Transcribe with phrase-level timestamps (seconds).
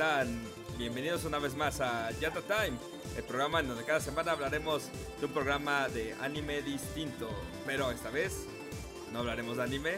[0.00, 0.40] están?
[0.78, 2.78] Bienvenidos una vez más a Yata Time,
[3.18, 4.88] el programa en donde cada semana hablaremos
[5.20, 7.28] de un programa de anime distinto.
[7.66, 8.46] Pero esta vez
[9.12, 9.90] no hablaremos de anime,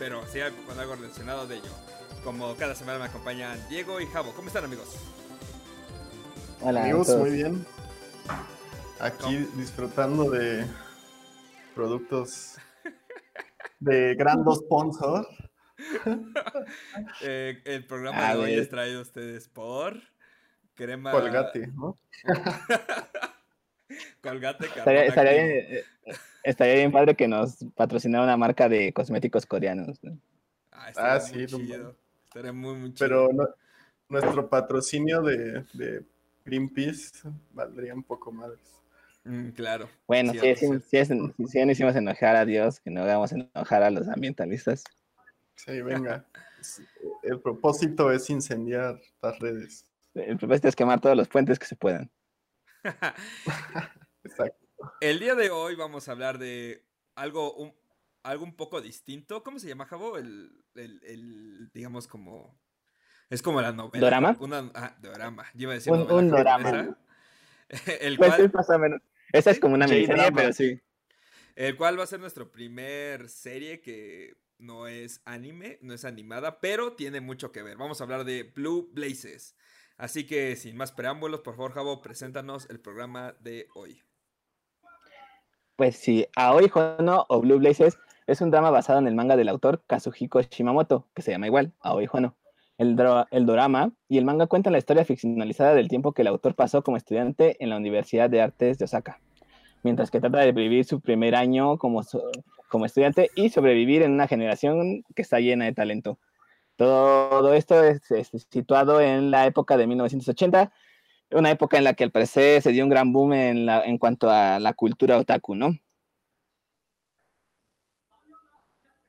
[0.00, 1.70] pero sí con algo relacionado de ello.
[2.24, 4.32] Como cada semana me acompañan Diego y Javo.
[4.34, 4.96] ¿Cómo están amigos?
[6.60, 7.64] Hola amigos, muy bien.
[8.98, 10.66] Aquí disfrutando de
[11.76, 12.56] productos
[13.78, 15.24] de grandes sponsor.
[17.20, 20.00] Eh, el programa de hoy es traído a ustedes por
[20.74, 21.10] crema.
[21.10, 21.98] Colgate, ¿no?
[24.22, 25.84] Colgate, estaría, estaría, bien, eh,
[26.42, 30.00] estaría, bien, padre que nos patrocinara una marca de cosméticos coreanos.
[30.72, 31.96] Ah, ah sí, chido.
[32.24, 33.08] Estaría muy, muy chido.
[33.08, 33.30] Pero
[34.08, 36.04] nuestro patrocinio de, de
[36.44, 38.50] Greenpeace valdría un poco más.
[39.24, 39.88] Mm, claro.
[40.06, 41.04] Bueno, sí, sí, sí,
[41.48, 44.84] sí, hicimos enojar a Dios, que no hagamos enojar a los ambientalistas.
[45.56, 46.26] Sí, venga.
[47.22, 49.86] El propósito es incendiar las redes.
[50.14, 52.10] El propósito es quemar todos los puentes que se puedan.
[54.24, 54.66] Exacto.
[55.00, 57.74] El día de hoy vamos a hablar de algo un,
[58.22, 59.42] algo un poco distinto.
[59.42, 60.18] ¿Cómo se llama, Javo?
[60.18, 62.58] El, el, digamos, como...
[63.30, 64.04] Es como la novela.
[64.04, 64.36] ¿Dorama?
[64.40, 65.44] Una, ah, dorama.
[65.54, 66.96] Yo iba a decir un, un dorama.
[68.00, 68.50] El pues cual...
[68.50, 69.00] pasa menos.
[69.32, 70.80] Esa es como una miniserie, pero sí.
[71.56, 76.60] El cual va a ser nuestro primer serie que no es anime, no es animada,
[76.60, 77.76] pero tiene mucho que ver.
[77.76, 79.56] Vamos a hablar de Blue Blazes.
[79.96, 84.02] Así que sin más preámbulos, por favor, Javo, preséntanos el programa de hoy.
[85.76, 89.48] Pues sí, Aoi Hono o Blue Blazes es un drama basado en el manga del
[89.48, 92.36] autor Kazuhiko Shimamoto, que se llama igual, Aoi Hono.
[92.76, 96.82] El, drama y el manga cuentan la historia ficcionalizada del tiempo que el autor pasó
[96.82, 99.20] como estudiante en la Universidad de Artes de Osaka,
[99.84, 102.02] mientras que trata de vivir su primer año como,
[102.74, 106.18] como estudiante y sobrevivir en una generación que está llena de talento.
[106.74, 108.02] Todo esto es,
[108.50, 110.72] situado en la época de 1980,
[111.30, 113.96] una época en la que al parecer se dio un gran boom en, la, en
[113.96, 115.78] cuanto a la cultura otaku, ¿no?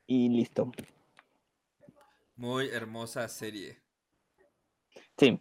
[0.06, 0.70] Y listo.
[2.36, 3.80] Muy hermosa serie.
[5.18, 5.40] Sí.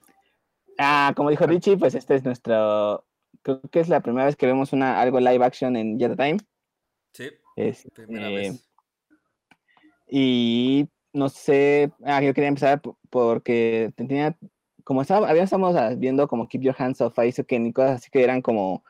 [0.79, 3.05] Ah, como dijo Richie, pues este es nuestro.
[3.43, 6.37] Creo que es la primera vez que vemos una, algo live action en Jet Time.
[7.13, 7.29] Sí.
[7.55, 8.67] Este, primera vez.
[10.07, 11.91] Y no sé.
[12.03, 14.37] Ah, yo quería empezar porque tenía.
[14.83, 18.41] Como estaba, habíamos viendo como Keep Your Hands Off Aizuken y cosas así que eran
[18.41, 18.83] como.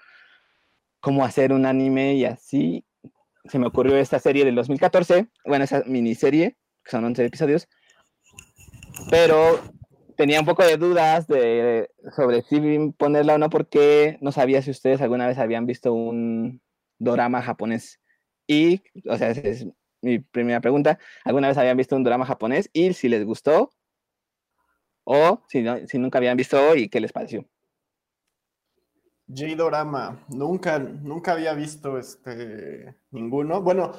[1.00, 2.86] Como hacer un anime y así.
[3.46, 5.28] Se me ocurrió esta serie del 2014.
[5.46, 7.68] Bueno, esa miniserie, que son 11 episodios
[9.10, 9.60] pero
[10.18, 12.60] tenía un poco de dudas de, sobre si
[12.98, 16.62] ponerla o no porque no sabía si ustedes alguna vez habían visto un
[16.98, 18.00] drama japonés.
[18.48, 19.66] Y, o sea, esa es
[20.02, 23.72] mi primera pregunta, ¿alguna vez habían visto un drama japonés y si les gustó?
[25.04, 27.46] O si, si nunca habían visto y qué les pareció.
[29.28, 33.62] J-Dorama, nunca, nunca había visto este ninguno.
[33.62, 33.94] Bueno,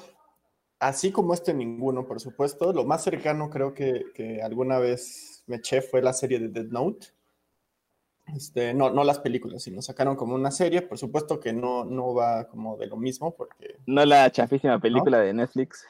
[0.78, 2.72] así como este ninguno, por supuesto.
[2.72, 7.08] Lo más cercano creo que, alguna vez me eché fue la serie de Dead Note.
[8.34, 10.82] Este, no, no las películas, sino sacaron como una serie.
[10.82, 13.78] Por supuesto que no, no va como de lo mismo, porque.
[13.86, 15.86] No la chafísima película de Netflix.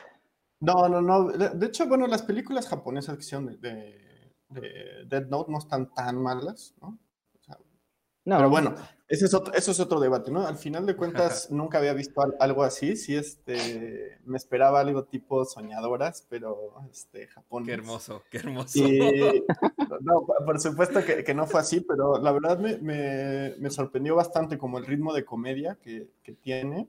[0.60, 1.28] No, no, no.
[1.30, 3.56] De hecho, bueno, las películas japonesas que son de,
[4.50, 6.98] de, Dead Note no están tan malas, ¿no?
[8.26, 8.74] No, pero bueno,
[9.08, 10.46] ese es otro, eso es otro debate, ¿no?
[10.46, 12.96] Al final de cuentas, nunca había visto algo así.
[12.96, 17.64] Sí, este, me esperaba algo tipo soñadoras, pero este, Japón.
[17.64, 18.80] Qué hermoso, qué hermoso.
[20.00, 24.78] no, por supuesto que, no fue así, pero la verdad me, me, sorprendió bastante como
[24.78, 26.88] el ritmo de comedia que, que tiene.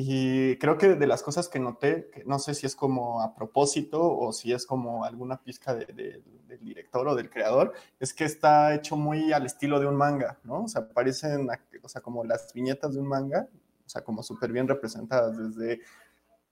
[0.00, 3.34] Y creo que de las cosas que noté, que no sé si es como a
[3.34, 6.22] propósito o si es como alguna pizca del
[6.60, 10.62] director o del creador, es que está hecho muy al estilo de un manga, ¿no?
[10.62, 11.48] O sea, parecen,
[11.82, 13.48] o sea, como las viñetas de un manga,
[13.84, 15.80] o sea, como súper bien representadas desde,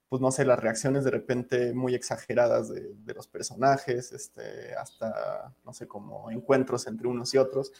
[0.09, 5.73] pues no sé, las reacciones de repente muy exageradas de, los personajes, este, hasta, no
[5.73, 7.71] sé, como encuentros entre unos y otros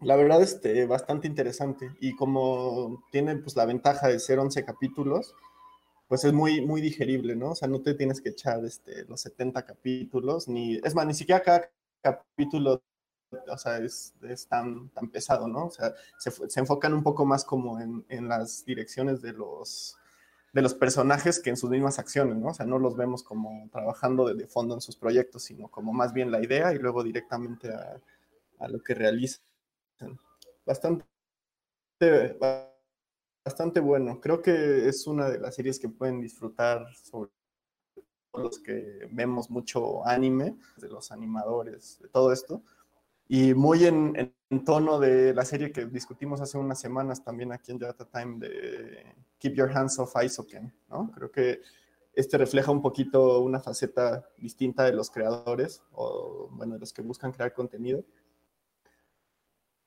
[0.00, 1.90] la verdad, este, bastante interesante.
[2.00, 5.34] Y como tiene pues la ventaja de ser 11 capítulos,
[6.08, 7.50] pues es muy, muy digerible, ¿no?
[7.50, 11.14] O sea, no te tienes que echar este, los 70 capítulos, ni, es más, ni
[11.14, 11.70] siquiera cada
[12.02, 12.82] capítulo,
[13.48, 15.66] o sea, es, es tan, tan pesado, ¿no?
[15.66, 19.98] O sea, se, se enfocan un poco más como en, en, las direcciones de los,
[20.54, 22.48] de los personajes que en sus mismas acciones, ¿no?
[22.48, 26.14] O sea, no los vemos como trabajando de, fondo en sus proyectos, sino como más
[26.14, 28.00] bien la idea y luego directamente a,
[28.60, 29.47] a lo que realizan
[30.64, 31.04] bastante,
[33.44, 34.20] bastante bueno.
[34.20, 37.30] Creo que es una de las series que pueden disfrutar sobre
[38.34, 42.62] los que vemos mucho anime, de los animadores, de todo esto,
[43.26, 47.72] y muy en, en, tono de la serie que discutimos hace unas semanas también aquí
[47.72, 51.10] en Data Time de Keep Your Hands Off Isoken, ¿no?
[51.14, 51.60] Creo que
[52.14, 57.02] este refleja un poquito una faceta distinta de los creadores, o bueno, de los que
[57.02, 58.04] buscan crear contenido.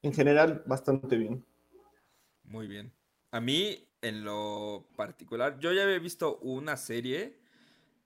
[0.04, 1.46] En general, bastante bien.
[2.44, 2.92] Muy bien.
[3.32, 7.40] A mí, en lo particular, yo ya había visto una serie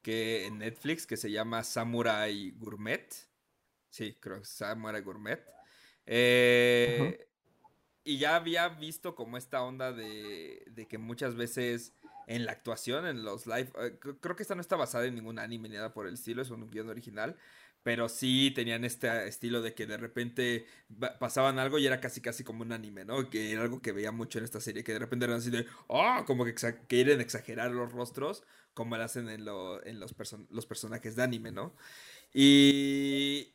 [0.01, 3.07] que en Netflix que se llama Samurai Gourmet.
[3.89, 5.43] Sí, creo que Samurai Gourmet.
[6.05, 7.27] Eh,
[8.03, 11.93] y ya había visto como esta onda de, de, que muchas veces
[12.27, 15.39] en la actuación, en los live, eh, creo que esta no está basada en ningún
[15.39, 17.35] anime ni nada por el estilo, es un guion original,
[17.85, 20.65] pero sí tenían este estilo de que de repente
[21.19, 23.29] pasaban algo y era casi casi como un anime, ¿no?
[23.29, 25.67] Que era algo que veía mucho en esta serie, que de repente eran así de,
[25.85, 26.55] oh, como que
[26.87, 28.41] quieren exagerar los rostros,
[28.73, 30.15] como lo hacen en, en los,
[30.49, 31.75] los personajes de anime, ¿no?
[32.33, 33.53] Y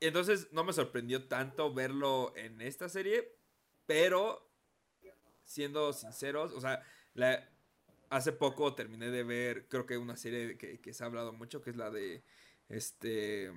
[0.00, 3.34] entonces no me sorprendió tanto verlo en esta serie,
[3.86, 4.46] pero
[5.46, 6.82] siendo sinceros, o sea,
[8.10, 11.70] hace poco terminé de ver, creo que una serie que se ha hablado mucho, que
[11.70, 12.22] es la de
[12.68, 13.52] este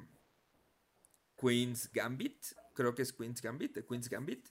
[1.39, 4.47] Queen's Gambit, creo que es Queen's Gambit, de Queen's Gambit.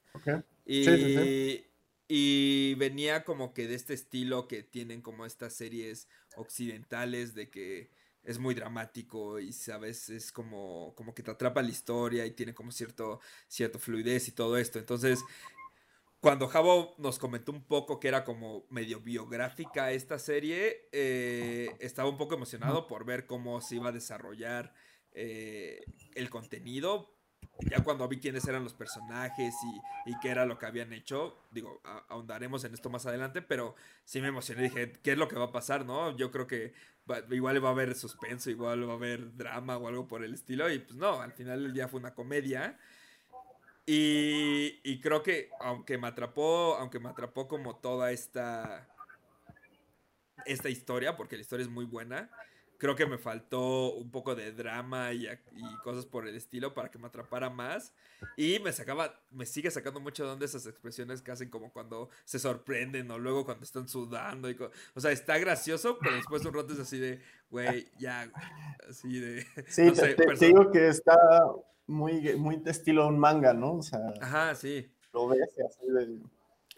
[0.64, 1.64] Y,
[2.08, 7.90] y venía como que de este estilo que tienen como estas series occidentales de que
[8.22, 12.52] es muy dramático y sabes es como como que te atrapa la historia y tiene
[12.52, 14.78] como cierto cierto fluidez y todo esto.
[14.78, 15.20] Entonces
[16.20, 22.10] cuando Javo nos comentó un poco que era como medio biográfica esta serie, eh, estaba
[22.10, 24.74] un poco emocionado por ver cómo se iba a desarrollar
[25.12, 25.82] eh,
[26.14, 27.16] el contenido.
[27.70, 29.54] Ya cuando vi quiénes eran los personajes
[30.06, 33.74] y, qué era lo que habían hecho, digo, ahondaremos en esto más adelante, pero
[34.04, 34.62] sí me emocioné.
[34.62, 36.16] Dije, ¿qué es lo que va a pasar, no?
[36.16, 36.74] Yo creo que
[37.30, 40.70] igual va a haber suspenso, igual va a haber drama o algo por el estilo.
[40.70, 42.78] Y pues no, al final el día fue una comedia.
[43.86, 48.88] Y, creo que aunque me atrapó, aunque me atrapó como toda esta,
[50.46, 52.30] esta historia, porque la historia es muy buena,
[52.80, 55.28] creo que me faltó un poco de drama y,
[55.84, 57.94] cosas por el estilo para que me atrapara más.
[58.36, 62.38] Y me sacaba, me sigue sacando mucho de esas expresiones que hacen como cuando se
[62.38, 64.50] sorprenden o luego cuando están sudando.
[64.50, 64.56] Y
[64.94, 68.32] o sea, está gracioso, pero después un rato es así de, güey, ya,
[68.88, 69.46] así de...
[69.68, 71.16] Sí, te, digo que está
[71.86, 73.74] muy, muy estilo un manga, ¿no?
[73.74, 74.90] O sea, Ajá, sí.
[75.12, 76.18] Lo ves así de...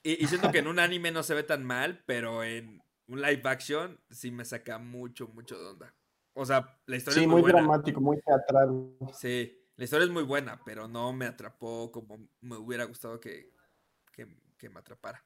[0.03, 3.43] Y, siento que en un anime no se ve tan mal, pero en un live
[3.45, 5.95] action sí me saca mucho, mucho de onda.
[6.35, 8.97] O sea, la historia es muy, muy dramático, muy teatral.
[9.15, 13.51] Sí, la historia es muy buena, pero no me atrapó como me hubiera gustado que,
[14.13, 14.27] que,
[14.69, 15.25] me atrapara.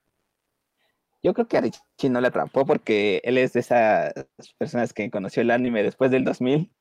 [1.22, 4.14] Yo creo que a Richie no le atrapó porque él es de esas
[4.56, 6.72] personas que conoció el anime después del 2000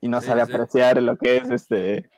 [0.00, 2.08] y no sabe apreciar lo que es este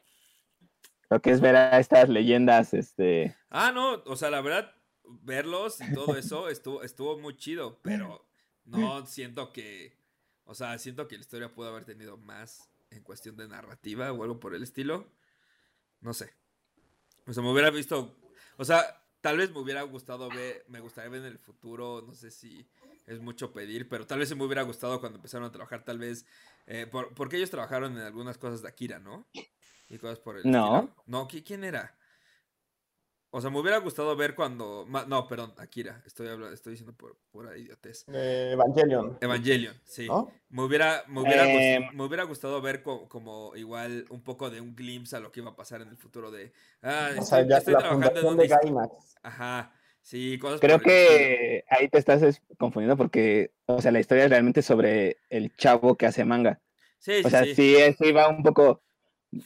[1.11, 3.35] lo que es ver a estas leyendas, este.
[3.51, 4.75] Ah, no, o sea, la verdad,
[5.23, 8.27] verlos y todo eso estuvo, estuvo muy chido, pero
[8.65, 9.97] no siento que.
[10.45, 14.23] O sea, siento que la historia pudo haber tenido más en cuestión de narrativa o
[14.23, 15.07] algo por el estilo.
[16.01, 16.33] No sé.
[17.27, 18.17] O sea, me hubiera visto.
[18.57, 20.65] O sea, tal vez me hubiera gustado ver.
[20.69, 22.03] Me gustaría ver en el futuro.
[22.07, 22.67] No sé si
[23.07, 25.99] es mucho pedir, pero tal vez se me hubiera gustado cuando empezaron a trabajar, tal
[25.99, 26.27] vez
[26.67, 29.27] eh, porque ellos trabajaron en algunas cosas de Akira, ¿no?
[29.89, 30.95] Y cosas por el No.
[31.07, 31.98] No, ¿quién era?
[33.31, 34.87] O sea, me hubiera gustado ver cuando.
[35.07, 36.03] No, perdón, Akira.
[36.07, 38.07] Estoy hablando, estoy diciendo por pura idiotez.
[38.09, 39.19] Evangelion.
[39.21, 40.09] Evangelion, sí.
[40.49, 44.75] Me, hubiera, me, hubiera gustado, me hubiera gustado ver como, igual un poco de un
[44.75, 46.53] glimpse a lo que iba a pasar en el futuro de.
[46.83, 48.37] Ah, estoy, trabajando en un.
[48.39, 49.17] De Gainax.
[49.23, 49.75] Ajá.
[50.01, 54.63] Sí, cosas Creo que ahí te estás confundiendo porque, o sea, la historia es realmente
[54.63, 56.63] sobre el chavo que hace manga.
[56.99, 58.83] Sí, o sea, sí, sí, va un poco,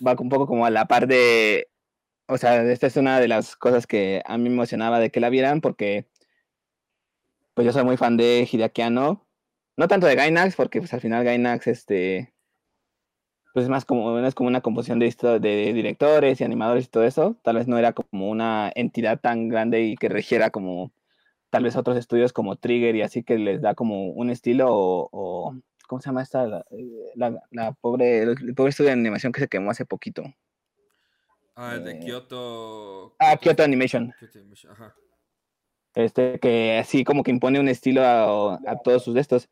[0.06, 1.71] va un poco como a la par de,
[2.32, 5.20] o sea, esta es una de las cosas que a mí me emocionaba de que
[5.20, 6.08] la vieran porque,
[7.54, 11.24] pues yo soy muy fan de Hideaki no tanto de Gainax, porque pues al final
[11.24, 12.32] Gainax, este,
[13.52, 17.04] pues es más como, es como una composición de, de directores y animadores y todo
[17.04, 17.36] eso.
[17.42, 20.92] Tal vez no era como una entidad tan grande y que regiera como
[21.50, 25.54] tal vez otros estudios como Trigger y así que les da como un estilo o,
[25.86, 26.46] ¿cómo se llama esta?
[27.14, 30.22] La, la, pobre, el, pobre estudio de animación que se quemó hace poquito.
[31.54, 33.14] Ah, el de eh, Kyoto.
[33.18, 34.12] Ah, Kyoto Animation.
[34.70, 34.94] Ajá.
[35.94, 39.50] Este, que así como que impone un estilo a, a todos sus de estos.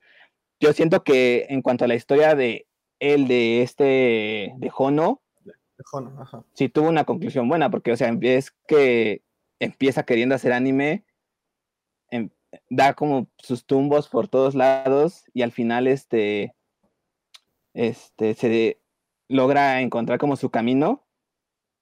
[0.59, 2.66] Yo siento que en cuanto a la historia de
[3.00, 5.23] el de este, de Hono,
[6.52, 9.23] sí tuvo una conclusión buena, porque, o sea, es que
[9.59, 11.04] empieza queriendo hacer anime,
[12.11, 12.30] em,
[12.69, 16.54] da como sus tumbos por todos lados y al final, este,
[17.75, 18.80] este, se
[19.28, 21.07] logra encontrar como su camino.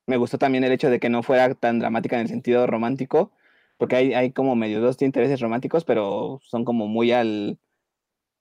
[0.08, 3.30] Me gustó también el hecho de que no fuera tan dramática en el sentido romántico,
[3.76, 7.58] porque hay, hay como medio dos intereses románticos, pero son como muy al,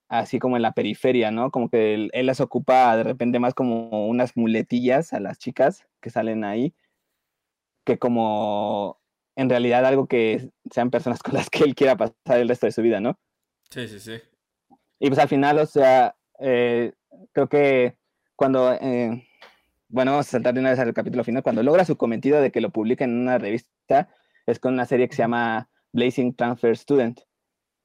[0.07, 1.51] así como en la periferia, ¿no?
[1.51, 5.85] Como que él, él, las ocupa de repente más como unas muletillas a las chicas
[5.99, 6.73] que salen ahí,
[7.83, 9.01] que como
[9.35, 12.71] en realidad algo que sean personas con las que él quiera pasar el resto de
[12.71, 13.19] su vida, ¿no?
[13.69, 14.21] Sí, sí, sí.
[14.99, 16.93] Y pues al final, o sea, eh,
[17.33, 17.97] creo que
[18.37, 19.26] cuando, eh,
[19.89, 22.51] bueno, vamos a saltar de una vez al capítulo final, cuando logra su cometido de
[22.51, 24.09] que lo publique en una revista,
[24.45, 27.21] es con una serie que se llama Blazing Transfer Student.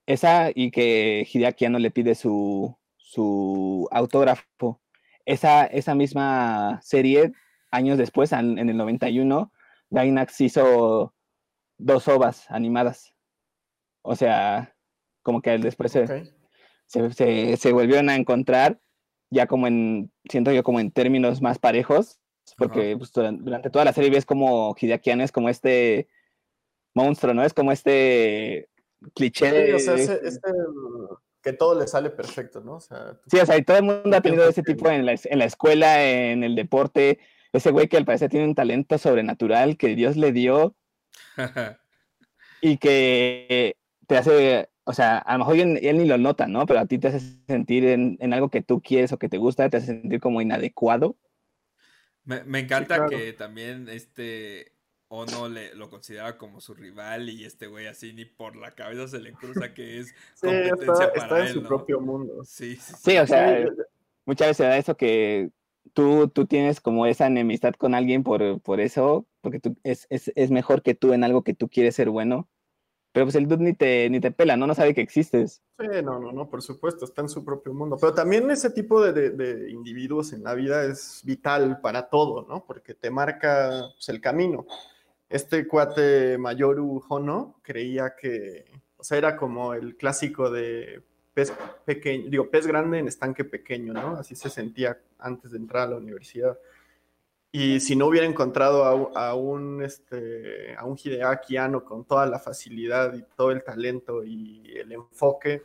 [0.07, 4.81] Esa y que Hideaki no le pide su, su autógrafo.
[5.25, 7.33] Esa, esa misma serie,
[7.71, 9.53] años después, en, el 91,
[9.91, 11.15] Gainax hizo
[11.79, 13.15] dos ovas animadas.
[14.03, 14.75] O sea,
[15.23, 16.35] como que después se,
[16.87, 18.81] se, se, volvieron a encontrar
[19.33, 22.21] ya como en, siento yo como en términos más parejos,
[22.57, 26.09] porque pues, durante toda la serie ves como Hideaki es como este
[26.95, 27.43] monstruo, ¿no?
[27.43, 28.69] Es como este
[29.15, 29.75] cliché.
[29.75, 29.97] o sea,
[31.43, 32.75] que todo le sale perfecto, ¿no?
[32.75, 35.15] O sea, Sí, o sea, y todo el mundo ha tenido ese tipo en la,
[35.25, 37.19] en la escuela, en el deporte,
[37.53, 40.77] ese güey que al parecer tiene un talento sobrenatural que Dios le dio
[42.61, 46.67] y que te hace o sea, a lo mejor él, ni lo nota, ¿no?
[46.67, 49.69] Pero a ti te hace sentir en, algo que tú quieres o que te gusta,
[49.71, 51.17] te hace sentir como inadecuado.
[52.25, 54.73] Me, encanta que también este
[55.09, 59.09] Ono le, lo considera como su rival y este güey así ni por la cabeza
[59.09, 62.45] se le cruza que es competencia para él, en su propio mundo.
[62.45, 63.19] Sí, sí, sí.
[63.19, 63.65] o sea,
[64.25, 65.51] muchas veces da eso que
[65.93, 70.33] tú, tú tienes como esa enemistad con alguien por, por eso, porque tú, es, es,
[70.35, 72.49] es mejor que tú en algo que tú quieres ser bueno
[73.13, 74.67] pero pues el dude ni te, ni te pela, ¿no?
[74.67, 75.63] No sabe que existes.
[75.79, 77.99] Sí, no, no, no, por supuesto, está en su propio mundo.
[78.01, 82.65] Pero también ese tipo de, de, individuos en la vida es vital para todo, ¿no?
[82.65, 84.67] Porque te marca pues, el camino.
[85.29, 88.65] Este cuate Mayoru Hono creía que,
[88.97, 91.03] o sea, era como el clásico de
[91.35, 91.53] pez
[91.85, 94.17] pequeño, digo, pez grande en estanque pequeño, ¿no?
[94.17, 96.59] Así se sentía antes de entrar a la universidad.
[97.55, 103.13] Y si no hubiera encontrado a, un, este, a un Hideaki con toda la facilidad
[103.13, 105.63] y todo el talento y el enfoque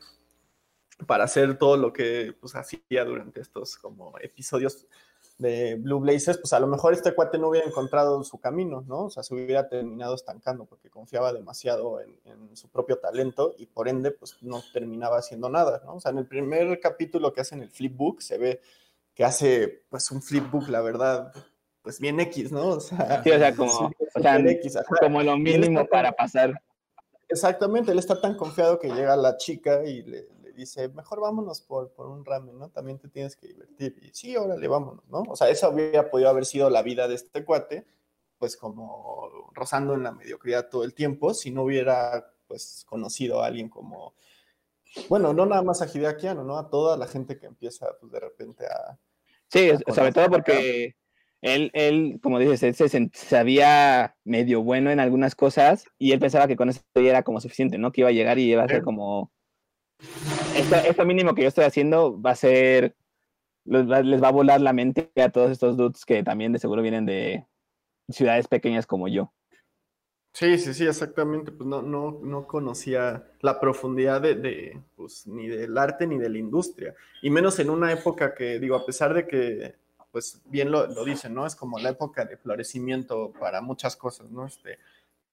[1.06, 4.86] para hacer todo lo que pues, hacía durante estos como episodios
[5.38, 9.06] de Blue Blazers, pues a lo mejor este cuate no hubiera encontrado su camino, ¿no?
[9.06, 12.18] O sea, se hubiera terminado estancando porque confiaba demasiado en,
[12.56, 15.96] su propio talento y por ende, pues no terminaba haciendo nada, ¿no?
[15.96, 18.62] O sea, en el primer capítulo que hace en el flipbook se ve
[19.14, 21.32] que hace pues un flipbook, la verdad,
[21.88, 22.68] pues bien X, ¿no?
[22.68, 23.94] O sea, sí, o sea, como,
[25.00, 26.62] como lo mínimo para pasar.
[27.30, 31.94] Exactamente, él está tan confiado que llega la chica y le, dice, mejor vámonos por,
[31.94, 32.68] por, un ramen, ¿no?
[32.72, 33.96] También te tienes que divertir.
[34.02, 35.24] Y sí, órale, vámonos, ¿no?
[35.30, 37.88] O sea, esa hubiera podido haber sido la vida de este cuate,
[38.38, 43.46] pues como rozando en la mediocridad todo el tiempo, si no hubiera, pues, conocido a
[43.46, 44.14] alguien como,
[45.08, 46.58] bueno, no nada más a Hideakiano, ¿no?
[46.58, 49.00] A toda la gente que empieza, pues, de repente a...
[49.48, 50.98] Sí, sobre todo porque
[51.42, 56.48] él, él, como dices, él se sabía medio bueno en algunas cosas y él pensaba
[56.48, 57.92] que con eso ya era como suficiente, ¿no?
[57.92, 59.32] Que iba a llegar y iba a ser como...
[60.56, 62.96] Esto, mínimo que yo estoy haciendo va a ser...
[63.66, 67.06] Les va, a volar la mente a todos estos dudes que también de seguro vienen
[67.06, 67.46] de
[68.10, 69.34] ciudades pequeñas como yo.
[70.34, 71.52] Sí, sí, sí, exactamente.
[71.52, 76.30] Pues no, no, no conocía la profundidad de, de pues, ni del arte ni de
[76.30, 76.96] la industria.
[77.22, 79.76] Y menos en una época que, digo, a pesar de que
[80.12, 81.46] pues bien lo, lo, dicen, ¿no?
[81.46, 84.46] Es como la época de florecimiento para muchas cosas, ¿no?
[84.46, 84.80] Este,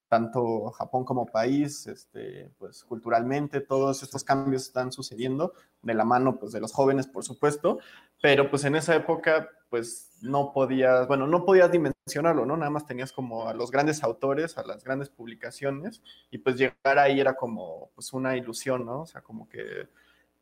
[0.07, 6.37] tanto Japón como país, este, pues culturalmente todos estos cambios están sucediendo de la mano
[6.39, 7.79] pues de los jóvenes, por supuesto,
[8.21, 12.55] pero pues en esa época pues no podías, bueno, no podías dimensionarlo, ¿no?
[12.55, 16.01] Nada más tenías como a los grandes autores, a las grandes publicaciones
[16.31, 19.01] y pues llegar ahí era como pues una ilusión, ¿no?
[19.01, 19.89] O sea, como que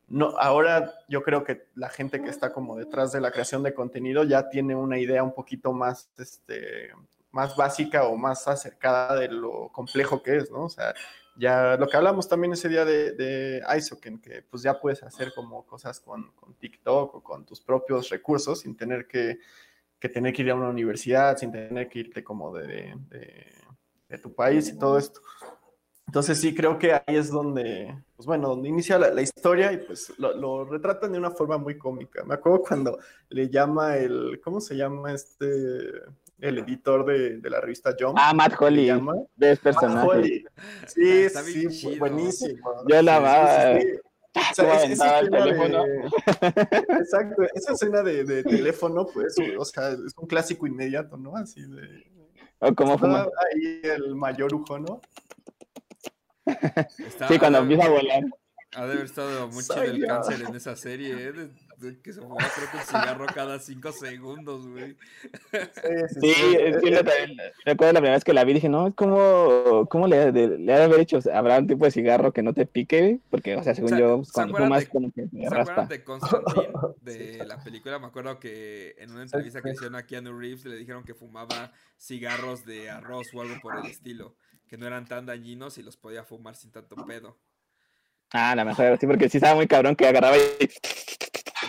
[0.08, 3.74] no, ahora yo creo que la gente que está como detrás de la creación de
[3.74, 6.92] contenido ya tiene una idea un poquito más, este,
[7.32, 10.66] más básica o más acercada de lo complejo que es, ¿no?
[10.66, 10.94] O sea,
[11.36, 15.34] ya lo que hablamos también ese día de, de Isoken, que pues ya puedes hacer
[15.34, 19.40] como cosas con, con TikTok o con tus propios recursos sin tener que,
[20.00, 23.52] que, tener que ir a una universidad, sin tener que irte como de, de,
[24.10, 25.22] de tu país y todo esto.
[26.14, 30.14] Entonces sí, creo que ahí es donde, pues bueno, donde inicia la, historia y pues
[30.20, 32.24] lo, retratan de una forma muy cómica.
[32.24, 35.48] Me acuerdo cuando le llama el, ¿cómo se llama este,
[36.38, 38.16] el editor de, la revista Jump?
[38.22, 38.92] Ah, Matt Holly,
[39.36, 40.46] de personaje.
[40.86, 41.30] Sí,
[41.72, 42.86] sí, buenísimo.
[42.88, 43.80] Yo la va.
[44.36, 46.10] O sea, es- esa escena de-
[47.00, 51.36] Exacto, esa escena de, de teléfono, pues, o sea, es un clásico inmediato, ¿no?
[51.36, 52.14] Así de.
[52.60, 53.22] O como Está fuma.
[53.24, 55.02] ahí el mayor ujo, ¿no?
[56.46, 58.24] Está- Sí, cuando ha de- empieza a volar.
[58.76, 60.08] Ha de haber estado muy Soy chido el yo.
[60.08, 61.32] cáncer en esa serie, ¿eh?
[61.32, 64.96] De- de que se fumaba creo que un cigarro cada cinco segundos, güey.
[65.52, 65.60] Sí,
[66.22, 66.34] Sí, sí.
[66.82, 70.32] sí, yo también recuerdo la primera vez que la vi, dije, no, ¿cómo, cómo le,
[70.32, 71.18] de- le ha de haber hecho?
[71.18, 73.20] O sea, ¿Habrá un tipo de cigarro que no te pique?
[73.30, 76.70] Porque, o sea, según ¿Se- yo, cuando fumas, de- como que ¿Se acuerdan de Constantine?
[77.02, 80.78] De la película, me acuerdo que en una entrevista que hicieron a Keanu Reeves le
[80.78, 84.36] dijeron que fumaba cigarros de arroz o algo por el estilo,
[84.74, 87.38] que no eran tan dañinos y los podía fumar sin tanto pedo.
[88.32, 90.42] Ah, la mejor, sí, porque sí estaba muy cabrón que agarraba y...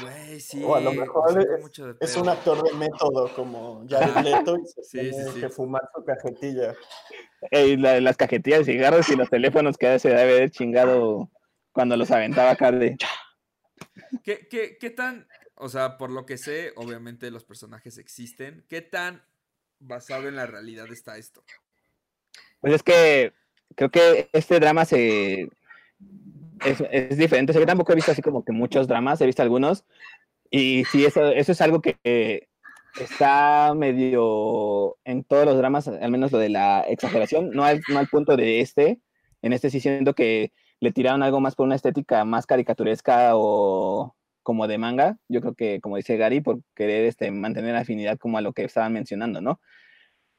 [0.00, 0.62] Güey, sí.
[0.64, 2.22] O a lo mejor es- mucho de Es pedo.
[2.22, 5.40] un actor de método como Jared Leto y se Sí, tiene sí, sí.
[5.42, 6.74] que fumar su cajetilla.
[7.50, 11.30] y la- las cajetillas de cigarros y los teléfonos que se debe haber chingado
[11.72, 12.96] cuando los aventaba acá de...
[14.22, 18.80] ¿Qué, qué, qué tan, o sea, por lo que sé, obviamente los personajes existen, ¿qué
[18.80, 19.22] tan
[19.78, 21.44] basado en la realidad está esto?
[22.60, 23.32] Pues es que
[23.74, 25.48] creo que este drama se...
[26.64, 27.50] Es, es diferente.
[27.50, 29.84] O sea, yo tampoco he visto así como que muchos dramas, he visto algunos.
[30.50, 32.48] Y sí, eso, eso es algo que
[33.00, 37.98] está medio en todos los dramas, al menos lo de la exageración, no al, no
[37.98, 39.00] al punto de este.
[39.42, 44.14] En este sí siento que le tiraron algo más por una estética más caricaturesca o
[44.42, 45.18] como de manga.
[45.28, 48.64] Yo creo que, como dice Gary, por querer este, mantener afinidad como a lo que
[48.64, 49.60] estaban mencionando, ¿no?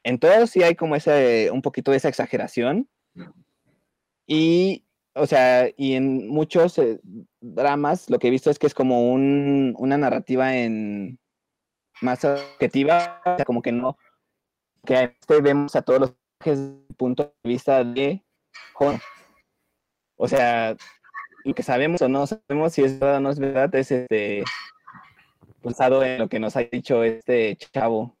[0.06, 2.88] En todos sí hay como ese, un poquito de esa exageración.
[4.24, 4.86] Y,
[5.16, 7.00] o sea, y en muchos eh,
[7.40, 11.18] dramas lo que he visto es que es como un, una narrativa en
[12.00, 13.98] más objetiva, como que no,
[14.84, 18.24] que a este vemos a todos los personajes desde el punto de vista de
[18.78, 19.00] Hono.
[20.14, 20.76] O sea,
[21.44, 24.44] lo que sabemos o no sabemos si es verdad o no es verdad es este
[25.64, 28.15] basado en lo que nos ha dicho este chavo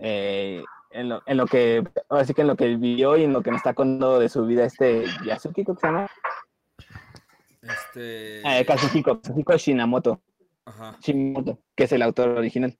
[0.00, 3.42] eh, en, lo, en lo que, así que en lo que vivió y en lo
[3.42, 6.10] que nos está contando de su vida este Yasuki, ¿cómo se llama?
[7.62, 8.40] Este.
[8.40, 10.22] Eh, Kazuhiko, Kazuhiko Shinamoto,
[10.64, 10.96] Ajá.
[11.00, 12.76] Shimoto, que es el autor original.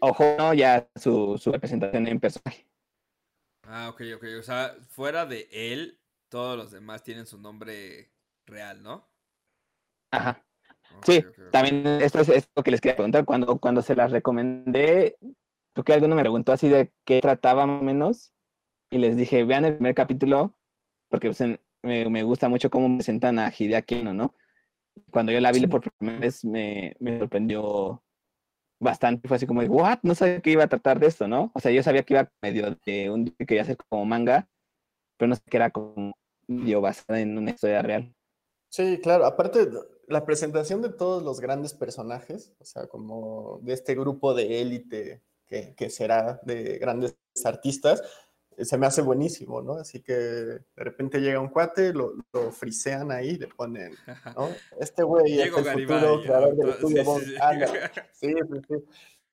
[0.00, 2.66] Ojo, no, ya su, su representación en personaje.
[3.64, 4.24] Ah, ok, ok.
[4.38, 5.98] O sea, fuera de él,
[6.28, 8.10] todos los demás tienen su nombre
[8.46, 9.08] real, ¿no?
[10.10, 10.42] Ajá.
[11.04, 13.24] Sí, también esto es esto que les quería preguntar.
[13.24, 15.18] Cuando, cuando se las recomendé,
[15.84, 18.32] creo que alguno me preguntó así de qué trataba más o menos.
[18.90, 20.56] Y les dije, vean el primer capítulo,
[21.08, 24.34] porque pues, en- me, me gusta mucho cómo presentan a Hideaki Anno, ¿no?
[25.12, 28.02] Cuando yo la vi por primera vez me, me sorprendió
[28.80, 29.28] bastante.
[29.28, 30.00] Fue así como de, ¿what?
[30.02, 31.50] No sabía que iba a tratar de esto, ¿no?
[31.54, 34.48] O sea, yo sabía que iba medio de un que quería hacer como manga,
[35.16, 36.14] pero no sé que era como
[36.48, 38.14] medio basada en una historia real.
[38.70, 39.26] Sí, claro.
[39.26, 39.68] Aparte,
[40.08, 45.22] la presentación de todos los grandes personajes, o sea, como de este grupo de élite
[45.48, 48.02] que, que será de grandes artistas,
[48.56, 49.74] eh, se me hace buenísimo, ¿no?
[49.74, 53.94] Así que de repente llega un cuate, lo, lo frisean ahí, le ponen,
[54.36, 54.48] ¿no?
[54.78, 55.98] Este güey es el Garibay.
[55.98, 57.24] futuro creador del estudio sí, Bond.
[57.24, 57.34] sí,
[58.12, 58.34] sí.
[58.68, 58.84] Sí.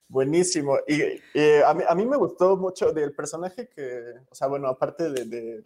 [0.07, 0.77] Buenísimo.
[0.87, 1.01] Y,
[1.33, 5.09] y a, mí, a mí me gustó mucho del personaje que, o sea, bueno, aparte
[5.09, 5.63] de, de-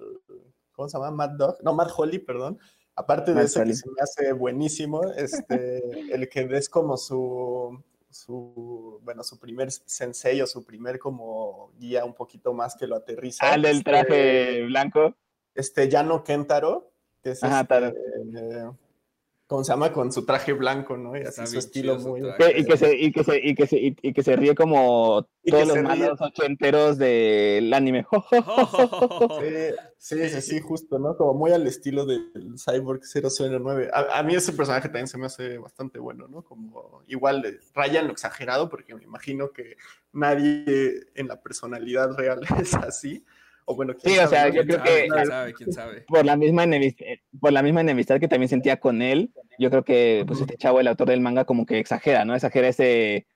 [0.72, 1.12] ¿cómo se llama?
[1.12, 2.58] Mad Dog, no, Mad Holly, perdón.
[2.96, 3.72] Aparte de Mad ese Holly.
[3.72, 5.84] que se me hace buenísimo, este,
[6.16, 12.06] el que es como su, su, bueno, su primer sensei o su primer como guía
[12.06, 13.52] un poquito más que lo aterriza.
[13.52, 15.15] Ah, el del este, traje blanco.
[15.54, 16.91] Este, Yano Kentaro,
[17.22, 18.72] que es Ajá, este, eh,
[19.50, 19.92] ¿cómo se llama?
[19.92, 21.18] Con su traje blanco, ¿no?
[21.18, 22.22] Y así su estilo muy...
[22.56, 25.68] y, que se, y, que se, y, que se, y, que se ríe como todos
[25.68, 28.06] los malos ochenteros del anime.
[30.00, 31.18] Sí, sí, sí, sí, justo, ¿no?
[31.18, 32.32] Como muy al estilo del
[32.64, 33.90] Cyborg 009.
[33.92, 36.44] A, a mí ese personaje también se me hace bastante bueno, ¿no?
[36.44, 39.78] Como igual raya en lo exagerado, porque me imagino que
[40.14, 43.26] nadie en la personalidad real es así.
[43.71, 44.55] O bueno, quién Sí, o sea, ¿no?
[44.55, 45.01] yo ¿Quién creo sabe?
[45.03, 45.53] que- ¿Quién sabe?
[45.53, 46.01] ¿Quién sabe?
[46.08, 47.05] por la misma enemistad,
[47.39, 50.79] por la misma enemistad que también sentía con él, yo creo que pues este chavo,
[50.79, 52.34] el autor del manga, como que exagera, ¿no?
[52.36, 53.27] Exagera ese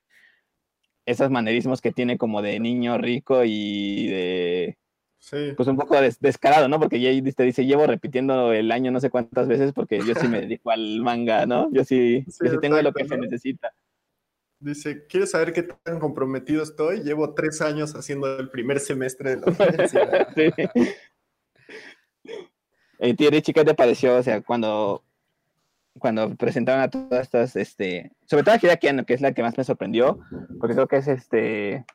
[1.05, 4.77] esos manerismos que tiene como de niño rico y de
[5.19, 5.53] Sí.
[5.55, 6.79] pues un poco des- descarado, ¿no?
[6.79, 10.15] Porque ya ahí te dice, llevo repitiendo el año no sé cuántas veces porque yo
[10.15, 11.69] sí me dedico al manga, ¿no?
[11.71, 13.71] Yo sí, Sí, yo sí tengo lo que se necesita.
[14.63, 17.01] Dice, ¿quieres saber qué tan comprometido estoy?
[17.01, 20.27] Llevo tres años haciendo el primer semestre de la universidad.
[22.99, 23.15] Sí.
[23.17, 24.15] Tío Richie, ¿qué te pareció?
[24.15, 25.03] O sea, cuando,
[25.99, 29.57] cuando presentaron a todas estas, este, sobre todo a Anno, que es la que más
[29.57, 30.21] me sorprendió,
[30.57, 31.85] porque creo que es este,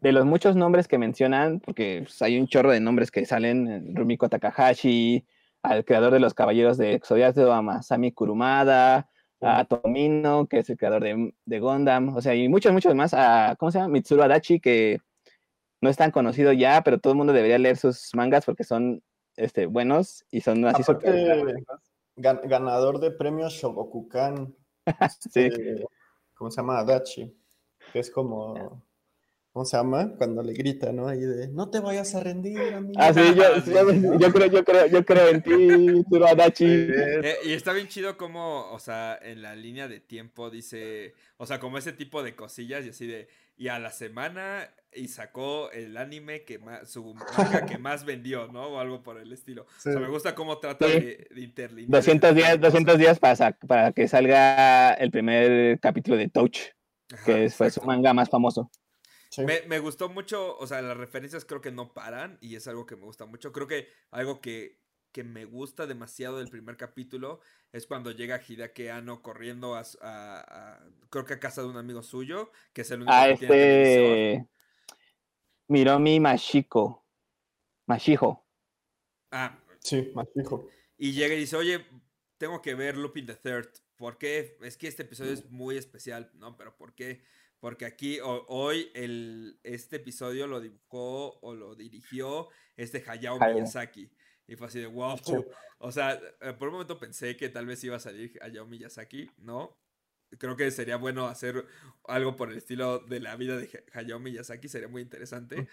[0.00, 3.68] de los muchos nombres que mencionan, porque pues, hay un chorro de nombres que salen,
[3.68, 5.24] eh, Rumiko Takahashi,
[5.62, 9.08] al creador de los Caballeros de Exodiato, a Masami Kurumada,
[9.40, 13.14] a Tomino, que es el creador de, de Gundam, o sea, y muchos, muchos más,
[13.14, 13.92] a, ¿cómo se llama?
[13.92, 14.98] Mitsuru Adachi, que
[15.80, 19.02] no es tan conocido ya, pero todo el mundo debería leer sus mangas porque son
[19.36, 21.54] este, buenos y son así Aparte,
[22.16, 24.54] gan- ganador de premios Shogokukan.
[25.20, 25.46] Sí.
[25.46, 25.84] este,
[26.34, 26.78] ¿Cómo se llama?
[26.78, 27.36] Adachi.
[27.92, 28.82] Que es como.
[29.52, 30.12] ¿Cómo se llama?
[30.16, 31.08] Cuando le grita, ¿no?
[31.08, 32.94] Ahí de, no te vayas a rendir, amigo.
[32.96, 36.66] Ah, sí, yo, yo, yo creo, yo creo, yo creo en ti, Mitsuru Adachi.
[36.66, 41.46] Eh, y está bien chido como, o sea, en la línea de tiempo dice, o
[41.46, 45.70] sea, como ese tipo de cosillas y así de, y a la semana y sacó
[45.72, 48.68] el anime que más, su manga que más vendió, ¿no?
[48.68, 49.66] O algo por el estilo.
[49.78, 49.88] Sí.
[49.88, 50.92] O sea, me gusta cómo trata Sí.
[50.92, 55.10] de, de interlinear 200 este días, tipo de 200 días para, para que salga el
[55.10, 56.58] primer capítulo de Touch,
[57.24, 57.80] que fue exacto.
[57.80, 58.70] su manga más famoso.
[59.30, 59.42] Sí.
[59.44, 62.86] Me, me gustó mucho, o sea, las referencias creo que no paran y es algo
[62.86, 63.52] que me gusta mucho.
[63.52, 64.80] Creo que algo que,
[65.12, 67.40] que me gusta demasiado del primer capítulo
[67.72, 71.68] es cuando llega Hideaki Anno corriendo a, su- a- a- creo que a casa de
[71.68, 74.16] un amigo suyo, que es el único A que tiene televisor.
[74.18, 74.48] este
[75.68, 77.04] Miromi Mashiko.
[77.86, 78.46] Mashijo.
[79.30, 80.68] Ah, Sí, más fijo.
[80.96, 81.86] y llega y dice, oye,
[82.38, 83.68] tengo que ver Lupin the Third.
[83.96, 84.56] ¿Por qué?
[84.62, 86.56] Es que este episodio es muy especial, ¿no?
[86.56, 87.22] Pero ¿por qué?
[87.60, 93.38] Porque aquí, ho- hoy, el, este episodio lo dibujó o lo dirigió este Hayao.
[93.40, 94.10] Miyazaki.
[94.46, 95.16] Y fue así de, wow.
[95.18, 95.32] Sí.
[95.80, 99.30] O sea, eh, por un momento pensé que tal vez iba a salir Hayao Miyazaki,
[99.38, 99.78] ¿no?
[100.36, 101.64] Creo que sería bueno hacer
[102.04, 105.68] algo por el estilo de la vida de Ha- Hayao Miyazaki, sería muy interesante.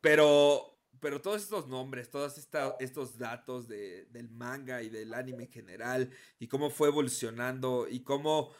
[0.00, 5.44] Pero, pero todos estos nombres, todos esta- estos datos de- del manga y del anime
[5.44, 8.52] en general, y cómo fue evolucionando, y cómo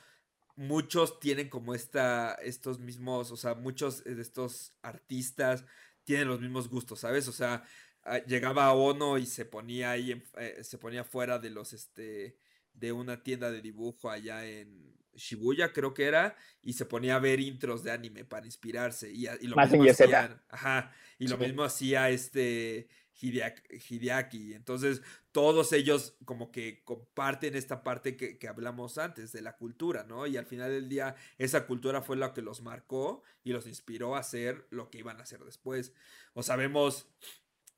[0.56, 5.64] muchos tienen como esta, estos mismos, o sea, muchos de estos artistas
[6.04, 7.28] tienen los mismos gustos, ¿sabes?
[7.28, 7.64] O sea,
[8.04, 12.38] ah, llegaba Ono y se ponía ahí, en- eh, se ponía fuera de los, este,
[12.72, 17.20] de una tienda de dibujo allá en Shibuya, creo que era, y se ponía a
[17.20, 20.04] ver intros de anime para inspirarse, y, a- y lo mismo Mazinger Z.
[20.04, 22.88] hacían, ajá, y lo mismo hacía este
[23.20, 24.54] Hideaki, Hideaki.
[24.54, 25.02] Entonces,
[25.34, 30.28] todos ellos como que comparten esta parte que, que hablamos antes de la cultura, ¿no?
[30.28, 34.14] Y al final del día, esa cultura fue lo que los marcó y los inspiró
[34.14, 35.92] a hacer lo que iban a hacer después.
[36.34, 37.08] O sea, vemos,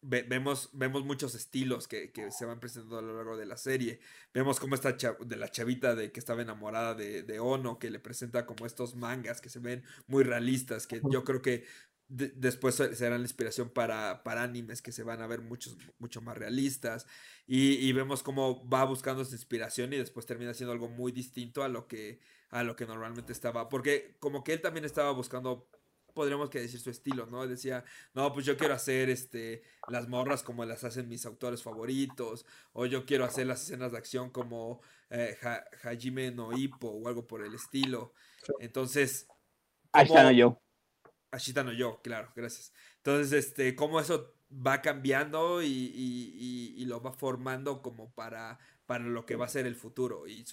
[0.02, 3.56] ve- vemos, vemos muchos estilos que, que se van presentando a lo largo de la
[3.56, 4.00] serie.
[4.34, 7.88] Vemos cómo esta cha- de la chavita de que estaba enamorada de, de Ono, que
[7.90, 11.64] le presenta como estos mangas que se ven muy realistas, que yo creo que
[12.08, 15.76] de- después se- serán la inspiración para, para animes que se van a ver muchos,
[15.98, 17.06] mucho más realistas.
[17.46, 21.62] Y, y vemos cómo va buscando esa inspiración y después termina siendo algo muy distinto
[21.62, 23.68] a lo que, a lo que normalmente estaba.
[23.68, 25.68] Porque como que él también estaba buscando,
[26.14, 27.46] podríamos que decir su estilo, ¿no?
[27.46, 32.46] Decía, no, pues yo quiero hacer este, las morras como las hacen mis autores favoritos.
[32.72, 37.06] O yo quiero hacer las escenas de acción como eh, Ha- Hajime no Ippo o
[37.08, 38.12] algo por el estilo.
[38.60, 39.26] Entonces...
[39.92, 40.62] Ahí está, ¿cómo- no yo.
[41.36, 42.72] Ashita no yo, claro, gracias.
[42.98, 46.34] Entonces, este, cómo eso va cambiando y, y-
[46.76, 50.26] y- y lo va formando como para, para lo que va a ser el futuro.
[50.28, 50.44] Y,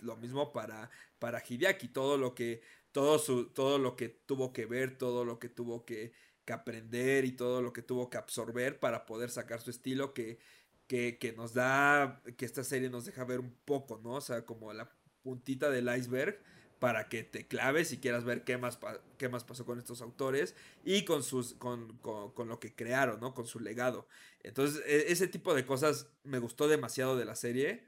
[0.00, 4.66] lo mismo para, para Hideaki, todo lo que, todo su, todo lo que tuvo que
[4.66, 6.12] ver, todo lo que tuvo que,
[6.44, 10.38] que aprender y todo lo que tuvo que absorber para poder sacar su estilo que,
[10.86, 14.14] que, que nos da, que esta serie nos deja ver un poco, ¿no?
[14.14, 14.90] O sea, como la
[15.22, 16.40] puntita del iceberg
[16.84, 18.78] para que te claves y quieras ver qué más,
[19.16, 23.20] qué más pasó con estos autores y con, sus, con, con- con lo que crearon,
[23.20, 23.32] ¿no?
[23.34, 24.06] Con su legado.
[24.42, 27.86] Entonces, e- ese tipo de cosas me gustó demasiado de la serie.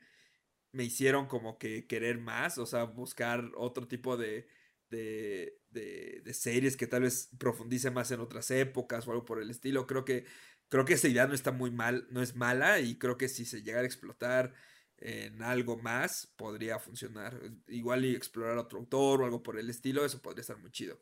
[0.72, 4.48] Me hicieron como que querer más, o sea, buscar otro tipo de,
[4.90, 9.40] de, de- de series que tal vez profundice más en otras épocas o algo por
[9.42, 9.86] el estilo.
[9.86, 10.26] Creo que,
[10.68, 13.44] creo que esa idea no está muy mal, no es mala y creo que si
[13.46, 14.54] se llegara a explotar
[14.98, 17.38] en algo más podría funcionar.
[17.68, 20.98] Igual y explorar otro autor o algo por el estilo, eso podría estar muy chido.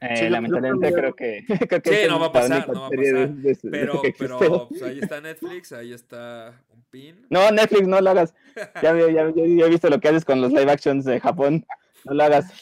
[0.00, 2.86] Eh, Sí, lamentablemente creo que, creo que Sí, esta no va a pasar, no va
[2.88, 3.28] a pasar.
[3.30, 7.26] de- de Pero, pero pues, ahí está Netflix, ahí está un pin.
[7.30, 8.34] No, Netflix, no lo hagas.
[8.82, 11.64] Ya, ya, ya- ya he visto lo que haces con los live actions de Japón.
[12.04, 12.52] No lo hagas.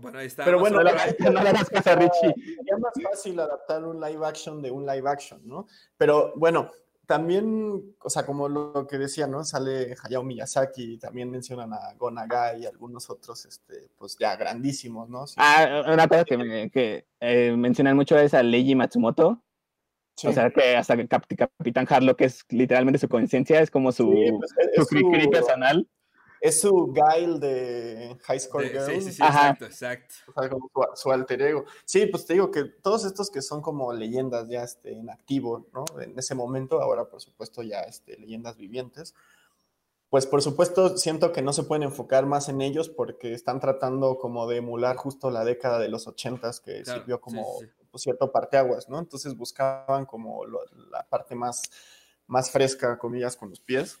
[0.00, 0.44] Bueno, ahí está.
[0.44, 1.00] Pero No bueno, lo Prime.
[1.02, 2.34] hagas, no le hagas caso a Richie.
[2.56, 5.66] Sería más fácil adaptar un live action de un live action, ¿no?
[5.96, 6.70] Pero bueno,
[7.08, 9.42] también, o sea, como lo que decía, ¿no?
[9.42, 15.26] Sale Hayao Miyazaki, también mencionan a Gonagai y algunos otros, este, pues ya grandísimos, ¿no?
[15.26, 19.42] Sí, Ah, una cosa que, me- que eh, mencionan mucho es a Leiji Matsumoto.
[20.16, 20.26] sí.
[20.28, 24.12] O sea, que hasta que Cap- Capitán Harlock es literalmente su conciencia, es como su,
[24.12, 25.88] Sí, pues, es- su es su- personal.
[26.40, 28.86] Es su Guile de High Score Girl.
[28.86, 30.14] Sí, sí, sí, exacto, exacto.
[30.34, 31.64] O sea, como su, su, alter ego.
[31.84, 35.66] Sí, pues te digo que todos estos que son como leyendas ya este, en activo,
[35.72, 35.84] ¿no?
[36.00, 39.14] En ese momento, ahora por supuesto ya este, leyendas vivientes,
[40.10, 44.16] pues por supuesto siento que no se pueden enfocar más en ellos porque están tratando
[44.16, 47.78] como de emular justo la década de los ochentas que claro, sirvió como sí, sí.
[47.90, 48.98] Pues, cierto parteaguas, ¿no?
[48.98, 51.62] Entonces buscaban como lo, la parte más,
[52.26, 53.98] más fresca, comillas, con los pies.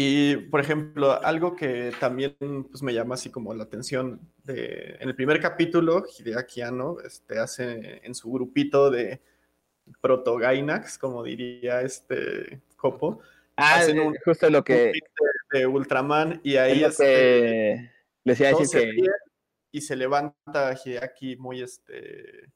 [0.00, 2.36] Y, por ejemplo, algo que también
[2.70, 7.40] pues, me llama así como la atención, de, en el primer capítulo, Hideaki Anno este,
[7.40, 9.20] hace en su grupito de
[10.00, 13.18] proto-Gainax, como diría este Copo,
[13.56, 14.72] Ah, hacen un, justo lo que.
[14.72, 15.02] De,
[15.50, 19.06] de, Ultraman y ahí es este, les iba a decir que.
[19.72, 22.52] Y se levanta Hideaki muy este.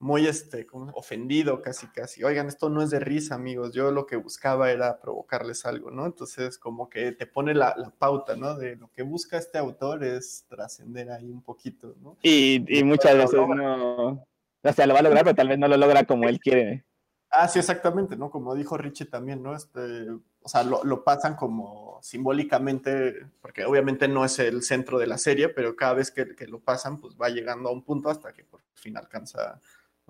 [0.00, 2.24] Muy este, como ofendido casi casi.
[2.24, 3.72] Oigan, esto no es de risa, amigos.
[3.74, 6.06] Yo lo que buscaba era provocarles algo, ¿no?
[6.06, 8.56] Entonces, como que te pone la, la pauta, ¿no?
[8.56, 12.16] De lo que busca este autor es trascender ahí un poquito, ¿no?
[12.22, 14.26] Y, y muchas veces no.
[14.62, 16.84] O sea, lo va a lograr, pero tal vez no lo logra como él quiere.
[17.30, 18.30] Ah, sí, exactamente, ¿no?
[18.30, 19.54] Como dijo Richie también, ¿no?
[19.54, 25.06] Este, o sea, lo, lo, pasan como simbólicamente, porque obviamente no es el centro de
[25.06, 28.10] la serie, pero cada vez que, que, lo pasan, pues va llegando a un punto
[28.10, 29.60] hasta que por fin alcanza,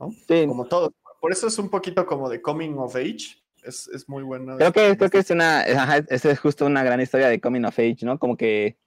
[0.01, 0.11] ¿no?
[0.11, 0.47] Sí.
[0.47, 0.93] Como todo.
[1.21, 3.43] Por eso es un poquito como de coming of age.
[3.63, 4.57] Es, es muy bueno.
[4.57, 7.79] Creo que, creo que es una, ajá, es justo una gran historia de coming of
[7.79, 8.19] age, ¿no?
[8.19, 8.79] Como que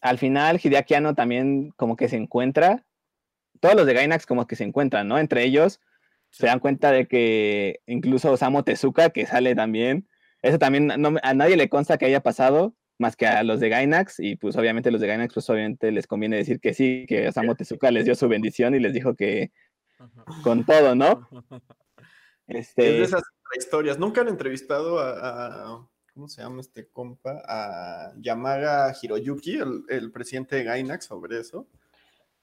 [0.00, 2.84] al final Hideaki Anno también como que se encuentra,
[3.60, 5.18] todos los de Gainax como que se encuentran, ¿no?
[5.18, 5.80] Entre ellos
[6.30, 10.08] se dan cuenta de que incluso Osamu Tezuka, que sale también,
[10.42, 13.68] eso también no, a nadie le consta que haya pasado, más que a los de
[13.68, 17.28] Gainax, y pues obviamente los de Gainax, pues obviamente les conviene decir que sí, que
[17.28, 19.50] Osamu Tezuka les dio su bendición y les dijo que
[20.42, 21.28] con todo, ¿no?
[22.48, 22.90] Este...
[22.90, 23.22] Es de esas
[23.58, 23.98] historias.
[23.98, 27.42] Nunca han entrevistado a, a, ¿cómo se llama este compa?
[27.44, 31.66] A Yamaga Hiroyuki, el, el presidente de Gainax, sobre eso.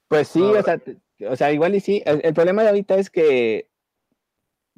[0.08, 0.78] Pues sí, o sea,
[1.26, 2.02] o sea, igual y sí.
[2.04, 3.70] El, el problema de ahorita es que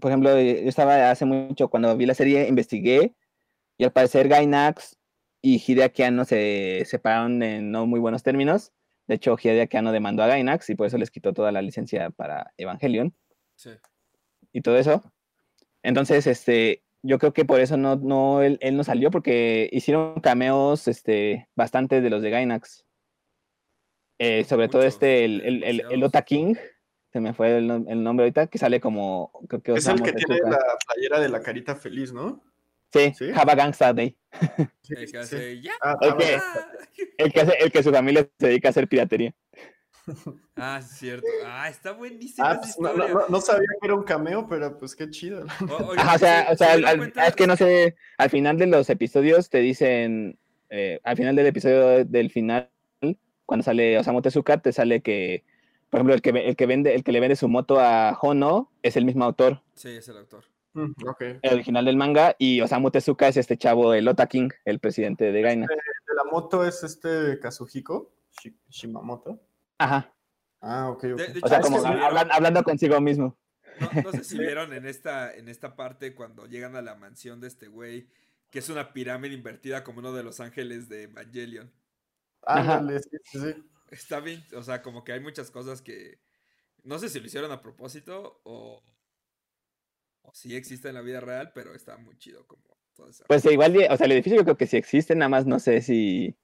[0.01, 3.15] por ejemplo, yo estaba hace mucho, cuando vi la serie, investigué,
[3.79, 4.97] y al parecer Gainax
[5.43, 8.73] y Hideaki Anno se separaron en no muy buenos términos.
[9.07, 12.11] De hecho, Hideaki Anno demandó a Gainax y por eso les quitó toda la licencia
[12.11, 13.15] para Evangelion.
[13.55, 13.71] Sí.
[14.53, 15.03] Y todo eso.
[15.83, 20.21] Entonces, este, yo creo que por eso no, no él, él, no salió, porque hicieron
[20.21, 22.85] cameos este, bastante de los de Gainax.
[24.19, 26.55] Eh, sobre Mucho, todo este, el, el, el, el Ota King,
[27.13, 29.31] se me fue el, el, nombre ahorita, que sale como...
[29.49, 32.43] Creo que es el que tiene la playera de la carita feliz, ¿no?
[32.93, 33.31] Sí, ¿Sí?
[33.35, 34.17] Have a Gangsta Day.
[34.83, 36.39] Sí, el, que hace, ah, el, que,
[37.19, 39.35] el, que hace, el que su familia se dedica a hacer piratería.
[40.59, 41.27] Ah, es cierto.
[41.45, 42.47] Ah, está buenísimo.
[42.47, 45.45] Ah, pues, no, no, no, sabía que era un cameo, pero pues qué chido.
[45.69, 48.57] O, oye, Ajá, o sea, o sea al, al, es que no sé, al final
[48.57, 50.39] de los episodios te dicen,
[50.71, 52.71] eh, al final del episodio del final,
[53.45, 55.45] cuando sale Osamu Tezuka, te sale que
[55.91, 58.73] por ejemplo, el que, el que vende, el que le vende su moto a Hono
[58.83, 59.63] es el mismo autor.
[59.75, 60.45] Sí, es el autor.
[60.77, 61.39] Mm, okay.
[61.41, 62.37] El original del manga.
[62.39, 65.65] Y Osamu Tezuka es este chavo, el Ota King, el presidente de Gaina.
[65.65, 68.13] Este, de la moto es este Kazuhiko
[68.69, 69.41] Shimamoto.
[69.79, 70.15] Ajá.
[70.61, 71.11] Ah, ok, okay.
[71.11, 73.39] De, de o sea, como hablando, hablando consigo mismo.
[73.81, 77.41] No, no, sé si vieron en esta, en esta parte cuando llegan a la mansión
[77.41, 78.09] de este güey,
[78.51, 81.73] que es una pirámide invertida como uno de los ángeles de Evangelion.
[82.43, 83.55] Ándale, sí, sí.
[83.91, 86.21] Está bien, o sea, como que hay muchas cosas que
[86.87, 88.83] no sé si lo hicieron a propósito o,
[90.33, 92.63] si existe en la vida real, pero está muy chido como
[92.95, 95.47] toda esa Pues igual, o sea, el edificio yo creo que sí existe, nada más
[95.47, 96.37] no sé si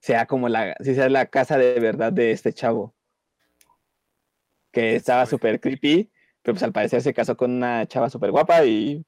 [0.00, 2.94] sea como la, si sea la casa de verdad de este chavo.
[4.72, 6.10] Que estaba súper creepy,
[6.42, 9.04] pero pues al parecer se casó con una chava súper guapa y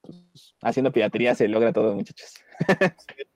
[0.00, 2.34] pues, haciendo piratería se logra todo, muchachos.
[2.34, 2.44] Sí.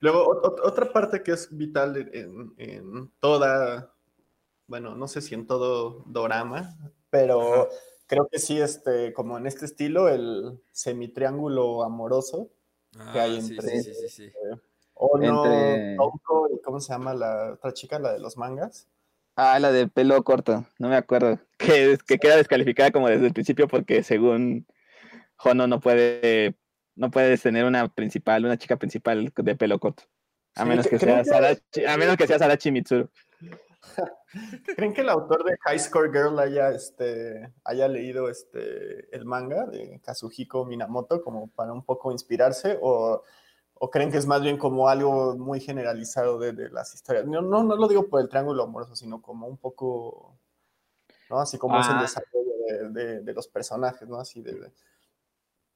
[0.00, 0.26] Luego,
[0.64, 3.94] otra parte que es vital en, en, toda,
[4.66, 6.76] bueno, no sé si en todo dorama,
[7.08, 7.70] pero Ajá.
[8.12, 12.50] Creo que sí, este, como en este estilo, el semitriángulo amoroso
[12.98, 14.56] ah, que hay entre sí, sí, sí, eh,
[14.92, 15.96] Ono, entre...
[15.96, 18.86] Tonko y ¿cómo se llama la otra chica, la de los mangas?
[19.34, 21.38] Ah, la de pelo corto, no me acuerdo.
[21.62, 24.66] Que, que queda descalificada como desde el principio porque según
[25.38, 26.56] Hono no puede
[26.96, 30.02] no puedes tener una principal, una chica principal de pelo corto.
[30.56, 31.22] A, sí, menos, que sea
[31.70, 31.88] que...
[31.88, 33.08] a menos que sea Sadachi Mitsuru.
[34.76, 39.66] ¿Creen que el autor de High Score Girl haya, este, haya leído este, el manga
[39.66, 42.78] de Kazuhiko Minamoto como para un poco inspirarse?
[42.80, 43.22] ¿O,
[43.74, 47.26] o creen que es más bien como algo muy generalizado de, de las historias?
[47.26, 50.38] No, no, no, lo digo por el triángulo amoroso, sino como un poco,
[51.28, 51.40] ¿no?
[51.40, 51.80] Así como ah.
[51.80, 54.16] es el desarrollo de, de, de, los personajes, ¿no?
[54.18, 54.72] Así de,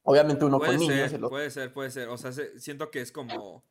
[0.04, 1.20] Obviamente uno puede con ser, niños.
[1.20, 1.28] Lo...
[1.28, 2.08] Puede ser, puede ser.
[2.08, 3.64] O sea, se, siento que es como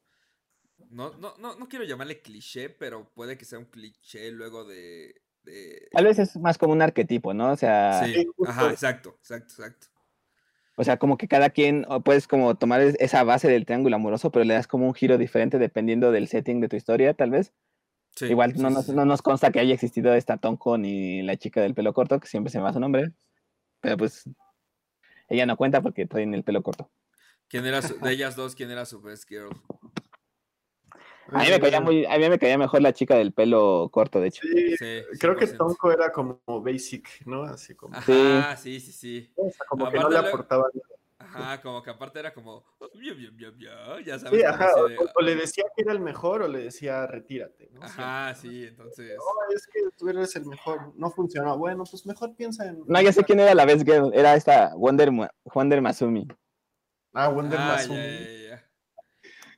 [0.95, 5.21] no, no, no, no quiero llamarle cliché, pero puede que sea un cliché luego de...
[5.43, 5.88] de...
[5.91, 7.51] Tal vez es más como un arquetipo, ¿no?
[7.51, 9.88] O sea, Sí, ajá, exacto, exacto, exacto.
[10.77, 13.95] o sea, como que cada quien o puedes como tomar es- esa base del triángulo
[13.97, 17.31] amoroso, pero le das como un giro diferente dependiendo del setting de tu historia, tal
[17.31, 17.53] vez.
[18.15, 18.93] Sí, Igual sí, no, nos, sí.
[18.93, 22.27] no nos consta que haya existido esta Tonko ni la chica del pelo corto, que
[22.27, 23.12] siempre se me va su nombre.
[23.81, 24.23] Pero pues
[25.27, 26.89] ella no cuenta porque tiene el pelo corto.
[27.47, 29.49] ¿Quién era su- de ellas dos, quién era su best girl?
[31.31, 34.19] A mí me caía muy, a mí me caía mejor la chica del pelo corto,
[34.21, 34.41] de hecho.
[34.43, 35.57] Sí, Sí, creo que 100%.
[35.57, 37.43] Tonko era como basic, ¿no?
[37.43, 39.33] Así como, Ajá, sí, sí, sí.
[39.35, 40.85] o sea, como que no le aportaba nada.
[41.17, 42.63] Ajá, como que aparte era como...
[42.77, 44.39] "Oh, "Miau, miau, miau, miau", Ya sabes.
[44.39, 47.69] Sí, ajá, o, de- o le decía que era el mejor o le decía retírate,
[47.73, 47.81] ¿no?
[47.81, 49.15] Ajá, sí, entonces...
[49.17, 51.57] No, es que tú eres el mejor, no funcionó.
[51.57, 52.83] Bueno, pues mejor piensa en.
[52.85, 55.09] No, ya sé quién era la best girl, era esta Wonder,
[55.53, 56.27] Wonder Masumi.
[57.13, 57.95] Ah, Wonder Ah, Masumi.
[57.97, 58.64] ya, ya, ya.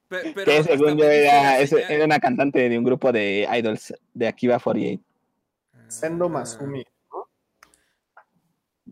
[0.08, 3.94] Pe- Pero, que según yo era, es- era una cantante de un grupo de idols
[4.14, 5.04] de Akiba 48.
[5.88, 6.84] Sendo Masumi.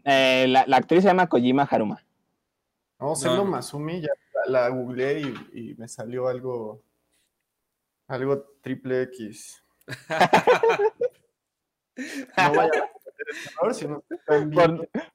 [0.03, 2.03] Eh, la, la actriz se llama Kojima Haruma.
[2.99, 3.45] No, Sendo no.
[3.45, 4.09] Masumi, ya
[4.47, 6.81] la, la googleé y, y me salió algo.
[8.07, 9.63] Algo triple X.
[12.37, 12.91] No vaya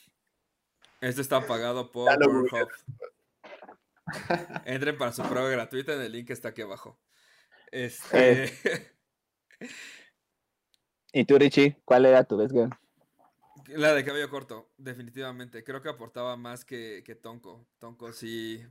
[1.00, 2.68] Esto está pagado por Pornhub.
[4.64, 6.98] Entren para su prueba gratuita en el link que está aquí abajo.
[7.70, 8.52] Este.
[11.12, 11.76] ¿Y tú, Richie?
[11.84, 12.70] ¿Cuál era tu best girl?
[13.68, 15.64] La de cabello corto, definitivamente.
[15.64, 17.66] Creo que aportaba más que, que Tonko.
[17.78, 18.64] Tonko sí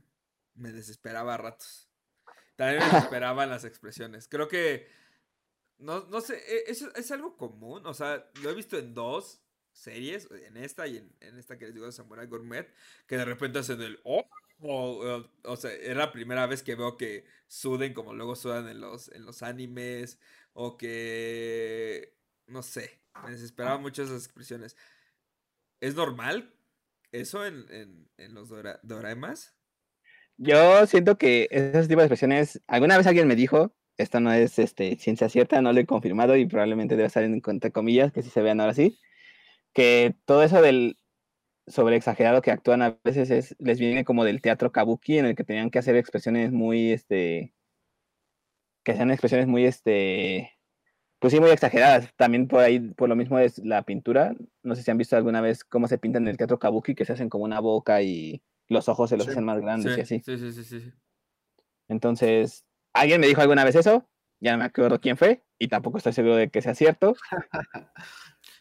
[0.54, 1.90] me desesperaba a ratos.
[2.56, 4.28] También me desesperaban las expresiones.
[4.28, 4.88] Creo que.
[5.78, 7.86] No, no sé, e- es, es algo común.
[7.86, 9.42] O sea, lo he visto en dos
[9.72, 12.72] series, en esta y en, en esta que les digo de Samurai Gourmet,
[13.06, 14.00] que de repente hacen el.
[14.04, 14.24] Oh,
[14.60, 18.68] o, o- o sea, era la primera vez que veo que suden como luego sudan
[18.68, 20.18] en los, en los animes.
[20.54, 22.16] O que.
[22.46, 23.02] No sé.
[23.24, 24.76] Me desesperaba mucho esas expresiones.
[25.80, 26.54] ¿Es normal
[27.12, 29.55] eso en, en, en los dora- doraemas?
[30.38, 34.58] Yo siento que esos tipos de expresiones, alguna vez alguien me dijo, esto no es
[34.58, 38.22] este, ciencia cierta, no lo he confirmado y probablemente debe estar en entre comillas, que
[38.22, 38.98] si se vean ahora sí,
[39.74, 40.98] que todo eso del
[41.66, 45.36] sobre exagerado que actúan a veces es, les viene como del teatro kabuki, en el
[45.36, 47.54] que tenían que hacer expresiones muy, este,
[48.84, 50.52] que sean expresiones muy, este,
[51.18, 52.10] pues sí, muy exageradas.
[52.16, 54.34] También por ahí, por lo mismo es la pintura.
[54.62, 57.04] No sé si han visto alguna vez cómo se pinta en el teatro kabuki, que
[57.04, 59.32] se hacen como una boca y los ojos se los Sí.
[59.32, 60.20] hacen más grandes y así.
[60.24, 60.92] sí, sí, sí, sí, sí.
[61.88, 64.08] Entonces, alguien me dijo alguna vez eso,
[64.40, 67.14] ya no me acuerdo quién fue, y tampoco estoy seguro de que sea cierto.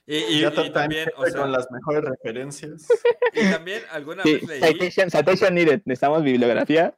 [0.08, 2.88] Y, y- Ya y también, o sea, con las mejores referencias.
[3.34, 6.96] y también alguna Sí, vez leí, citation, citation needed, necesitamos bibliografía.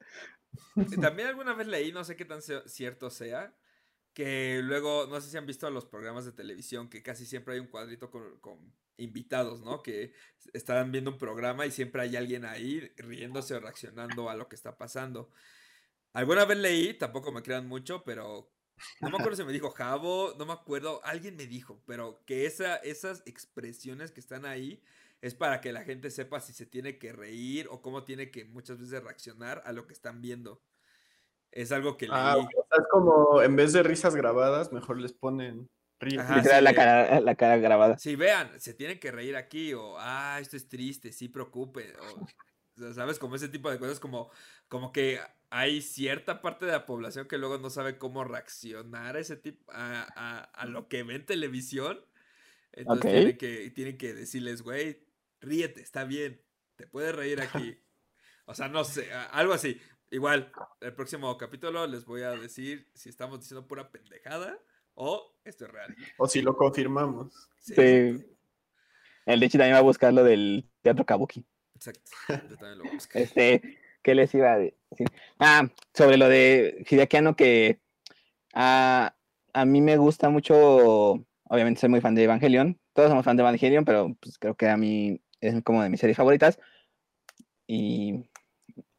[0.76, 3.54] y también alguna vez leí, no sé qué tan cierto sea,
[4.18, 7.60] que luego, no sé si han visto los programas de televisión, que casi siempre hay
[7.60, 9.84] un cuadrito con, con invitados, ¿no?
[9.84, 10.12] Que
[10.54, 14.56] están viendo un programa y siempre hay alguien ahí riéndose o reaccionando a lo que
[14.56, 15.30] está pasando.
[16.14, 18.52] Alguna vez leí, tampoco me crean mucho, pero
[19.02, 22.48] no me acuerdo si me dijo Javo, no me acuerdo, alguien me dijo, pero que
[22.48, 24.82] esa, esas expresiones que están ahí
[25.22, 28.46] es para que la gente sepa si se tiene que reír o cómo tiene que
[28.46, 30.64] muchas veces reaccionar a lo que están viendo.
[31.52, 32.16] Es algo que leí.
[32.18, 35.68] Ah, o sea, es como en vez de risas grabadas, mejor les ponen.
[36.00, 36.36] Ajá.
[36.38, 37.98] Literal, sí, la, cara, la cara grabada.
[37.98, 41.94] Si vean, se tienen que reír aquí o, ah, esto es triste, sí preocupe.
[42.00, 43.18] O, ¿sabes?
[43.18, 44.30] Como ese tipo de cosas, como,
[44.68, 49.20] como que hay cierta parte de la población que luego no sabe cómo reaccionar a
[49.20, 52.00] ese tipo, a, a- a lo que ve en televisión.
[52.74, 53.12] Entonces Ok.
[53.12, 55.08] tienen, que, tienen que decirles, güey,
[55.42, 56.44] ríete, está bien,
[56.76, 57.80] te puedes reír aquí.
[58.50, 59.82] O sea, no sé, algo así.
[60.10, 64.58] Igual, el próximo capítulo les voy a decir si estamos diciendo pura pendejada
[64.94, 65.96] o esto es real.
[66.18, 67.50] O si lo confirmamos.
[67.60, 68.26] Sí, Sí.
[69.26, 71.46] El Richie también va a buscar lo del teatro kabuki.
[71.76, 72.12] Exacto.
[72.30, 73.22] Yo también lo voy a buscar.
[73.22, 75.08] Este, ¿qué les iba a decir?
[75.38, 77.82] Ah, sobre lo de Hideaki Anno, que
[78.54, 79.14] ah,
[79.52, 83.42] a mí me gusta mucho, obviamente soy muy fan de Evangelion, todos somos fan de
[83.42, 86.58] Evangelion, pero pues, creo que a mí es como de mis series favoritas
[87.68, 88.30] y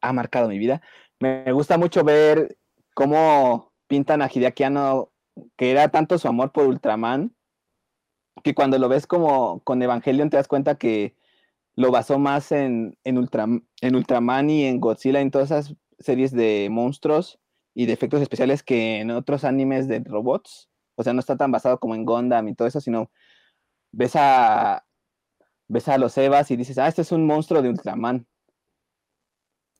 [0.01, 0.81] ha marcado mi vida.
[1.19, 2.57] Me gusta mucho ver
[2.93, 5.11] cómo pintan a Hideaki Anno,
[5.57, 7.35] que era tanto su amor por Ultraman,
[8.43, 11.15] que cuando lo ves como con Evangelion te das cuenta que
[11.75, 17.39] lo basó más en, en Ultraman y en Godzilla, en todas esas series de monstruos
[17.73, 20.69] y de efectos especiales que en otros animes de robots.
[20.95, 23.11] O sea, no está tan basado como en Gundam y todo eso, sino
[23.91, 24.85] ves a,
[25.67, 28.27] ves a los Evas y dices, ah, este es un monstruo de Ultraman.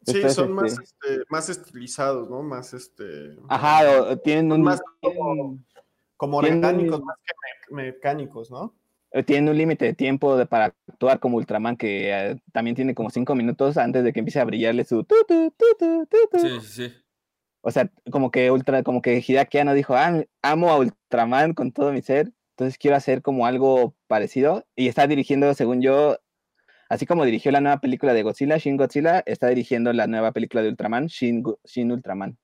[0.06, 2.42] Sí, son más, este, este, más estilizados, ¿no?
[2.42, 3.36] Más este.
[3.48, 4.82] Ajá, tienen un, Más
[6.18, 7.34] como orgánicos más que
[7.72, 8.76] me- mecánicos, ¿no?
[9.12, 12.94] eh, tienen un límite de tiempo de- para actuar como Ultraman que eh, también tiene
[12.94, 16.18] como cinco minutos antes de que empiece a brillarle su tu, tu, tu, tu, tu,
[16.32, 16.40] tu.
[16.40, 16.96] Sí, sí, sí.
[17.62, 21.72] O sea, como que Ultra, como que Hideaki Anno dijo, ah, amo a Ultraman con
[21.72, 24.66] todo mi ser, entonces quiero hacer como algo parecido.
[24.76, 26.18] Y está dirigiendo, según yo,
[26.90, 30.62] así como dirigió la nueva película de Godzilla, Shin Godzilla, está dirigiendo la nueva película
[30.64, 31.44] de Ultraman, Shin,
[31.92, 32.38] Ultraman.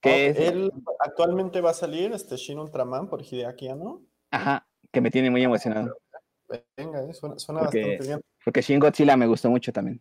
[0.00, 4.02] Que es, Él actualmente va a salir, este Shin Ultraman por Hideaki Anno.
[4.30, 5.96] ajá, que me tiene muy emocionado,
[6.76, 8.20] Venga, eh, suena, suena Porque- bastante bien.
[8.44, 10.00] porque Shin Godzilla me gustó mucho también.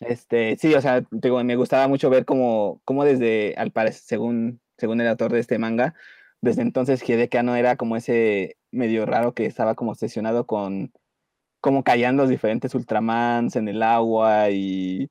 [0.00, 4.60] Este, sí, o sea, digo, me gustaba mucho ver cómo, cómo desde, al parecer, según,
[4.78, 5.94] según el autor de este manga,
[6.40, 10.92] desde entonces Hideaki Anno era como ese medio raro que estaba como obsesionado con
[11.62, 15.08] cómo caían los diferentes Ultramans en el agua y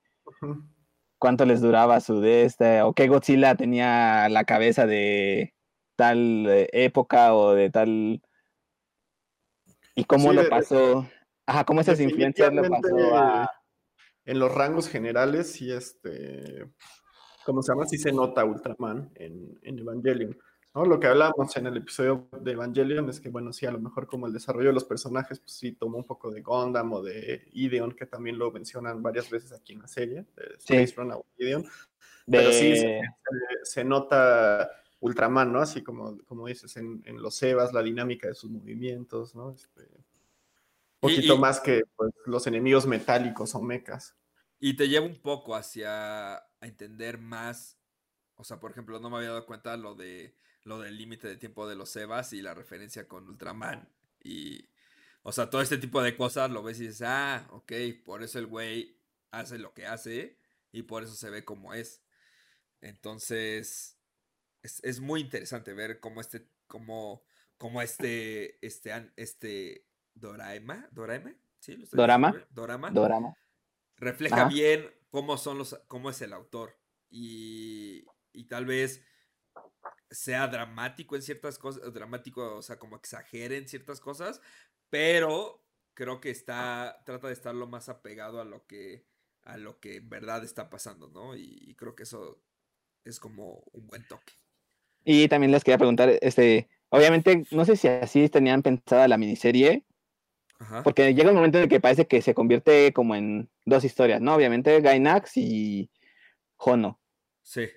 [1.18, 5.56] cuánto les duraba su de este, o qué Godzilla tenía la cabeza de
[5.96, 8.22] tal eh, época o de tal...
[9.96, 11.08] Y cómo Sí, lo pasó,
[11.46, 13.52] ajá, cómo esas influencias lo pasó a...
[14.26, 16.70] En los rangos generales, sí, este.
[17.44, 17.88] ¿Cómo se llama?
[17.88, 20.38] Sí se nota Ultraman en, en Evangelion.
[20.74, 20.86] ¿No?
[20.86, 24.08] Lo que hablábamos en el episodio de Evangelion es que, bueno, sí, a lo mejor
[24.08, 27.48] como el desarrollo de los personajes, pues sí tomó un poco de Gundam o de
[27.54, 30.76] Ideon, que también lo mencionan varias veces aquí en la serie, de Sí.
[30.76, 31.66] Space Run a Ideon.
[32.28, 33.02] Pero sí, se,
[33.64, 35.60] se nota Ultraman, ¿no?
[35.60, 39.52] Así como, como dices, en, en los Evas, la dinámica de sus movimientos, ¿no?
[39.52, 44.16] Este, un Y- poquito y- más que pues, los enemigos metálicos o mechas.
[44.60, 47.80] Y te lleva un poco hacia a entender más.
[48.36, 51.38] O sea, por ejemplo, no me había dado cuenta lo de lo del límite de
[51.38, 53.90] tiempo de los Evas y la referencia con Ultraman.
[54.24, 54.70] Y.
[55.24, 57.72] O sea, todo este tipo de cosas lo ves y dices, ah, ok,
[58.04, 59.00] por eso el güey
[59.30, 60.38] hace lo que hace
[60.72, 62.02] y por eso se ve como es.
[62.82, 64.00] Entonces,
[64.64, 67.24] es, es muy interesante ver cómo este, cómo,
[67.58, 69.86] cómo este, este, este
[70.16, 71.76] Doraema, Doraema, ¿sí?
[71.76, 72.34] ¿Lo Dorama.
[72.50, 73.38] Dorama Dorama.
[73.98, 74.50] refleja Ajá.
[74.50, 76.78] bien cómo son los, cómo es el autor.
[77.10, 79.04] Y, y tal vez
[80.12, 84.42] sea dramático en ciertas cosas, dramático, o sea, como exagere en ciertas cosas,
[84.90, 89.06] pero creo que está, trata de estar lo más apegado a lo que,
[89.44, 91.36] a lo que en verdad está pasando, ¿no?
[91.36, 92.44] Y, y creo que eso
[93.04, 94.34] es como un buen toque.
[95.04, 99.86] Y también les quería preguntar, este, obviamente, no sé si así tenían pensada la miniserie,
[100.60, 100.84] Ajá.
[100.84, 104.22] porque llega un momento en el que parece que se convierte como en dos historias,
[104.22, 104.36] ¿no?
[104.36, 105.90] Obviamente Gainax y
[106.58, 107.00] Hono.
[107.42, 107.68] Sí.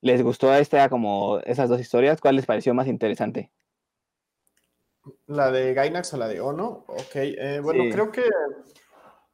[0.00, 2.20] ¿Les gustó esta como esas dos historias?
[2.20, 3.50] ¿Cuál les pareció más interesante?
[5.26, 7.14] La de Gainax o la de Ono, ok.
[7.14, 7.90] eh, bueno, Sí.
[7.90, 8.24] creo que,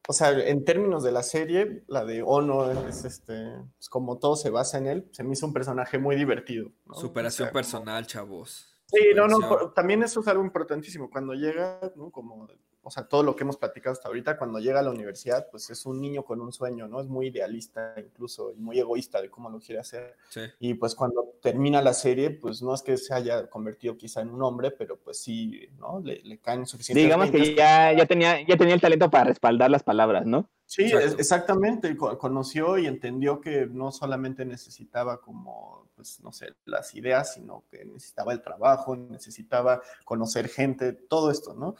[0.08, 3.34] o sea, en términos de la serie, la de Ono es este,
[3.76, 6.70] pues, como todo se basa en él, se me hizo un personaje muy divertido.
[6.86, 6.94] ¿no?
[6.94, 8.70] Superación O sea, como- personal, chavos.
[8.86, 11.10] Sí, no, no, también eso es algo importantísimo.
[11.10, 12.10] Cuando llega, ¿no?
[12.10, 12.46] Como,
[12.84, 15.70] o sea, todo lo que hemos platicado hasta ahorita, cuando llega a la universidad, pues
[15.70, 17.00] es un niño con un sueño, ¿no?
[17.00, 20.16] Es muy idealista incluso y muy egoísta de cómo lo quiere hacer.
[20.28, 20.42] Sí.
[20.60, 24.28] Y pues cuando termina la serie, pues no es que se haya convertido quizá en
[24.30, 26.00] un hombre, pero pues sí, ¿no?
[26.00, 29.70] Le, le caen suficientes Digamos que ya, ya, tenía, ya tenía el talento para respaldar
[29.70, 30.48] las palabras, ¿no?
[30.66, 31.96] Sí, es- exactamente.
[31.96, 37.64] co- Conoció y entendió que no solamente necesitaba como, pues, no sé, las ideas, sino
[37.70, 41.76] que necesitaba el trabajo, necesitaba conocer gente, todo esto, ¿no?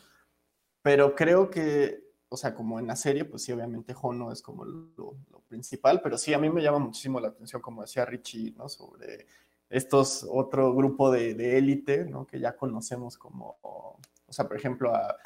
[0.85, 4.67] Pero creo que, o sea, como en la serie, pues sí, obviamente Hono es como
[4.67, 8.53] lo, lo principal, pero sí, a mí me llama muchísimo la atención, como decía Richie,
[8.55, 8.69] ¿no?
[8.69, 9.27] Sobre
[9.71, 12.27] estos otro grupo de de élite, ¿no?
[12.27, 15.17] Que ya conocemos como, o sea, por ejemplo, a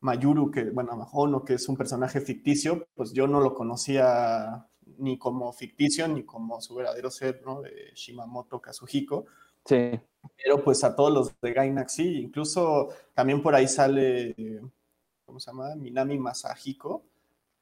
[0.00, 4.66] Mayuru, que, bueno, a Hono, que es un personaje ficticio, pues yo no lo conocía
[4.96, 7.60] ni como ficticio ni como su verdadero ser, ¿no?
[7.60, 9.26] De Shimamoto Kazuhiko,
[9.66, 10.00] Sí.
[10.42, 14.34] pero pues a todos los de Gainax sí, incluso también por ahí sale,
[15.24, 15.74] ¿cómo se llama?
[15.76, 17.04] Minami Masahiko,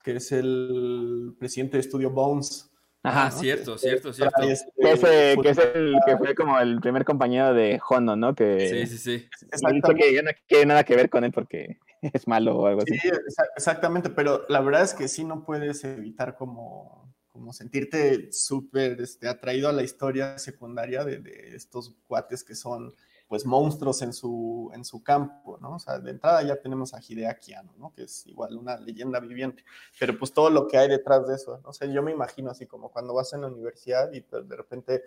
[0.02, 2.66] que es el presidente de Estudio Bones.
[3.02, 3.38] Ah, ¿no?
[3.40, 4.42] cierto, Que- cierto, cierto.
[4.42, 8.34] este- Que, ese- que es el que fue como el primer compañero de Hono, ¿no?
[8.34, 9.28] Que Sí, sí, sí.
[9.50, 9.94] Exactamente.
[9.94, 12.98] que ya no quiere nada que ver con él porque es malo o algo así.
[12.98, 18.30] Sí, exa- exactamente, pero la verdad es que sí no puedes evitar como, como sentirte
[18.32, 22.92] súper este, atraído a la historia secundaria de, de estos cuates que son
[23.30, 25.76] pues monstruos en su, en su campo, ¿no?
[25.76, 27.92] O sea, de entrada ya tenemos a Hideaki Anno, ¿no?
[27.94, 29.64] Que es igual una leyenda viviente,
[30.00, 31.68] pero pues todo lo que hay detrás de eso, ¿no?
[31.68, 34.56] O sea, yo me imagino así como cuando vas en la universidad y pues, de
[34.56, 35.04] repente,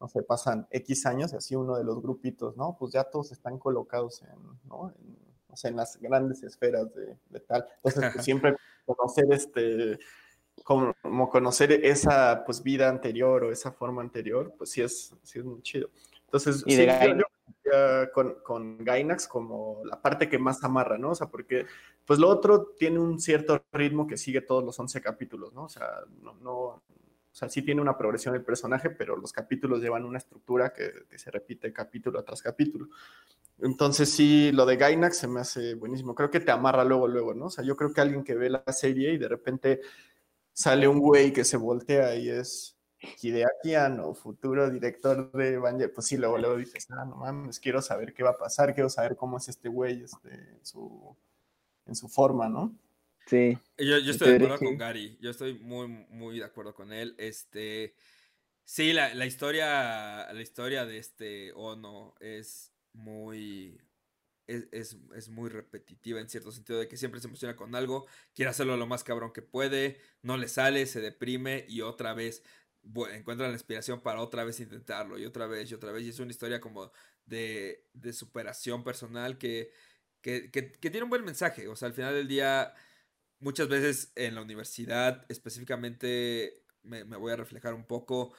[0.00, 2.78] no sé, pasan X años y así uno de los grupitos, ¿no?
[2.80, 4.88] Pues ya todos están colocados en, ¿no?
[4.88, 5.18] En,
[5.50, 7.66] o sea, en las grandes esferas de, de tal.
[7.84, 8.56] Entonces, pues, siempre
[8.86, 9.98] conocer este,
[10.64, 10.94] como,
[11.28, 15.60] conocer esa pues vida anterior o esa forma anterior, pues sí es, sí es muy
[15.60, 15.90] chido.
[16.24, 16.86] Entonces, Y sí, de
[17.18, 17.25] yo-
[18.12, 21.10] Con, con Gainax como la parte que más amarra, ¿no?
[21.10, 21.66] O sea, porque
[22.04, 25.64] pues lo otro tiene un cierto ritmo que sigue todos los 11 capítulos, ¿no?
[25.64, 25.88] O sea,
[26.22, 26.82] no, no
[27.36, 31.04] o sea, sí tiene una progresión el personaje, pero los capítulos llevan una estructura que,
[31.10, 32.88] que se repite capítulo tras capítulo.
[33.60, 36.14] Entonces sí, lo de Gainax se me hace buenísimo.
[36.14, 37.46] Creo que te amarra luego, luego, ¿no?
[37.46, 39.80] O sea, yo creo que alguien que ve la serie y de repente
[40.52, 46.06] sale un güey que se voltea y es Hideaki Anno, futuro director de Evangelion, pues
[46.06, 49.16] sí, luego, luego dices, ah, no mames, quiero saber qué va a pasar, quiero saber
[49.16, 51.16] cómo es este güey este, en, su,
[51.86, 52.74] en su forma, ¿no?
[53.26, 53.58] Sí.
[53.76, 54.78] Yo, yo estoy de acuerdo con.
[54.78, 55.18] Gary.
[55.20, 57.14] Yo estoy muy, muy de acuerdo con él.
[57.18, 57.94] Este.
[58.64, 60.32] Sí, la, la historia.
[60.32, 63.80] La historia de este Ono es muy.
[64.46, 68.06] Es, es, es muy repetitiva en cierto sentido de que siempre se emociona con algo,
[68.32, 72.44] quiere hacerlo lo más cabrón que puede, no le sale, se deprime y otra vez
[72.86, 76.04] bu- encuentra la inspiración para otra vez intentarlo y otra vez y otra vez.
[76.04, 76.92] Y es una historia como
[77.26, 79.70] de, de superación personal que,
[80.20, 81.68] que, que, tiene un buen mensaje.
[81.68, 82.74] O sea, al final del día
[83.40, 88.34] muchas veces en la universidad, específicamente, me, me voy a reflejar un poco,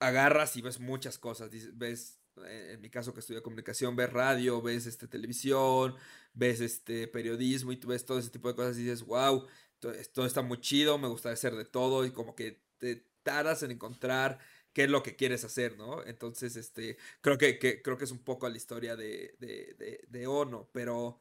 [0.00, 4.60] agarras y ves muchas cosas, ves, eh, en mi caso que estudio comunicación, ves radio,
[4.62, 5.94] ves este, televisión,
[6.34, 9.46] ves este, periodismo y tú ves todo ese tipo de cosas y dices, wow,
[9.78, 13.70] todo, está muy chido, me gusta hacer de todo y como que te taras en
[13.72, 14.38] encontrar
[14.72, 16.04] qué es lo que quieres hacer, ¿no?
[16.04, 20.04] Entonces, este, creo que, que- creo que es un poco la historia de, de, de,
[20.08, 21.18] de Ono, pero...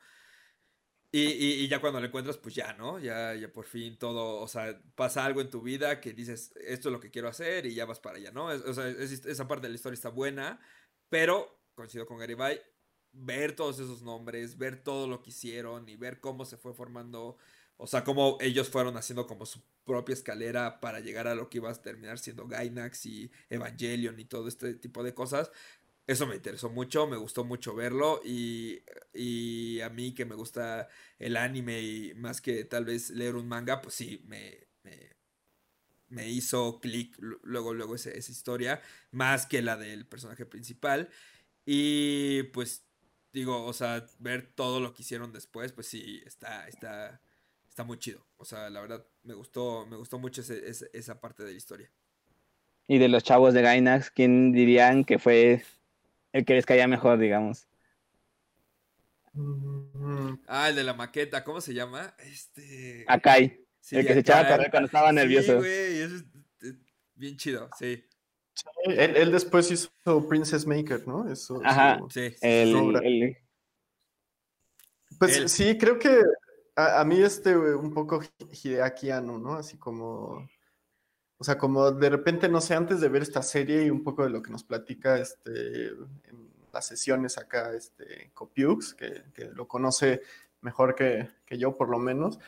[1.14, 2.98] Y, y- y ya cuando lo encuentras, pues ya, ¿no?
[3.00, 6.88] Ya, ya por fin todo, o sea, pasa algo en tu vida que dices, esto
[6.90, 8.50] es lo que quiero hacer y ya vas para allá, ¿no?
[8.52, 10.62] Es- o sea, es- esa parte de la historia está buena,
[11.10, 12.62] pero, coincido con Garibay,
[13.12, 17.38] ver todos esos nombres, ver todo lo que hicieron y ver cómo se fue formando,
[17.82, 21.58] o sea, cómo ellos fueron haciendo como su propia escalera para llegar a lo que
[21.60, 25.52] iba a terminar siendo Gainax y Evangelion y todo este tipo de cosas.
[26.08, 30.90] Eso me interesó mucho, me gustó mucho verlo y, y a mí que me gusta
[31.20, 35.16] el anime y más que tal vez leer un manga, pues sí, me, me,
[36.10, 41.10] me hizo clic lu- luego, luego ese- esa historia, más que la del personaje principal.
[41.66, 42.86] Y pues
[43.34, 47.22] digo, o sea, ver todo lo que hicieron después, pues sí, está, está,
[47.72, 48.24] está muy chido.
[48.36, 51.58] O sea, la verdad, me gustó, me gustó mucho ese- ese- esa parte de la
[51.58, 51.90] historia.
[52.88, 55.64] Y de los chavos de Gainax, ¿quién dirían que fue
[56.34, 57.68] el que les caía mejor, digamos?
[59.34, 62.14] Mm, Ah, el de la maqueta, ¿cómo se llama?
[62.20, 63.06] Este.
[63.08, 65.58] Akai, sí, el que se echaba a correr cuando estaba Sí, nervioso.
[65.58, 66.24] güey, eso es
[66.62, 66.76] es
[67.16, 68.04] bien chido, sí.
[68.86, 69.90] Él, él después hizo
[70.28, 71.32] Princess Maker, ¿no?
[71.32, 72.00] Eso, Ajá.
[72.00, 72.76] su- Sí, sí, el, sí.
[72.76, 73.00] obra.
[73.02, 73.38] el-
[75.18, 75.50] Pues Él.
[75.50, 76.22] sí, creo que
[76.82, 78.22] a, a mí este un poco
[78.52, 79.54] Hideaki Anno, ¿no?
[79.56, 80.50] Así como,
[81.38, 84.24] o sea, como de repente, no sé, antes de ver esta serie y un poco
[84.24, 89.68] de lo que nos platica este, en las sesiones acá, este, Copiux, que, que lo
[89.68, 90.22] conoce
[90.62, 92.40] mejor que, que yo por lo menos,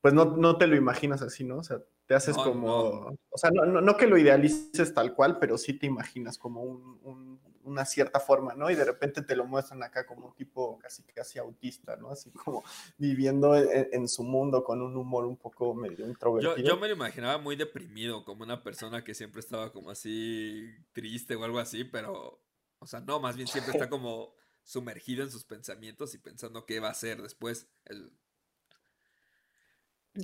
[0.00, 1.58] pues no, no te lo imaginas así, ¿no?
[1.58, 2.66] O sea, te haces No, como,
[3.10, 3.16] no.
[3.30, 7.40] o sea, no, que lo idealices tal cual, pero sí te imaginas como un- un-
[7.68, 8.70] una cierta forma, ¿no?
[8.70, 12.10] Y de repente te lo muestran acá como un tipo casi casi autista, ¿no?
[12.10, 12.62] Así como
[12.98, 16.68] viviendo en, en su mundo con un humor un poco medio Yo, introvertido.
[16.68, 21.36] yo me lo imaginaba muy deprimido, como una persona que siempre estaba como así triste
[21.36, 22.40] o algo así, pero,
[22.78, 26.80] o sea, no, más bien siempre está como sumergido en sus pensamientos y pensando qué
[26.80, 27.68] va a hacer después.
[27.84, 28.12] El-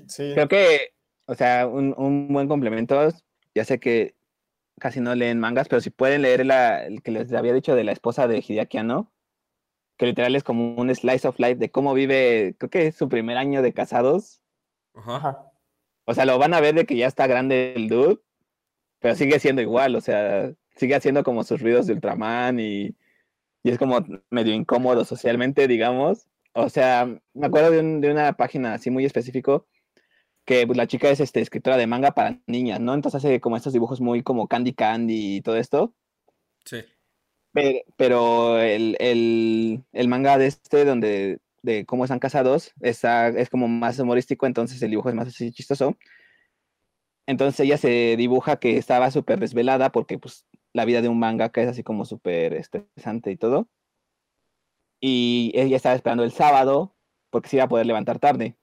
[0.08, 0.34] Sí.
[0.34, 0.88] Creo que,
[1.26, 3.08] o sea, un, un buen complemento,
[3.54, 4.14] ya sé que
[4.78, 7.84] casi no leen mangas, pero si pueden leer la, el que les había dicho de
[7.84, 9.12] la esposa de Hideaki Anno,
[9.96, 13.08] que literal es como un slice of life de cómo vive, creo que es su
[13.08, 14.42] primer año de casados.
[14.94, 15.50] Ajá.
[16.06, 18.18] O sea, lo van a ver de que ya está grande el dude,
[19.00, 22.96] pero sigue siendo igual, o sea, sigue haciendo como sus ruidos de Ultraman y,
[23.62, 26.26] y es como medio incómodo socialmente, digamos.
[26.52, 29.66] O sea, me acuerdo de, un- de una página así muy específico
[30.44, 32.94] que pues, la chica es este, escritora de manga para niñas, ¿no?
[32.94, 35.94] Entonces hace como estos dibujos muy como Candy Candy y todo esto.
[36.64, 36.84] Sí.
[37.52, 43.48] Pero, pero el, el- el manga de este, donde de cómo están casados, está, es
[43.48, 45.96] como más humorístico, entonces el dibujo es más así chistoso.
[47.26, 51.50] Entonces ella se dibuja que estaba súper desvelada porque pues la vida de un manga
[51.50, 53.68] que es así como súper estresante y todo.
[55.00, 56.94] Y ella estaba esperando el sábado
[57.30, 58.56] porque se iba a poder levantar tarde.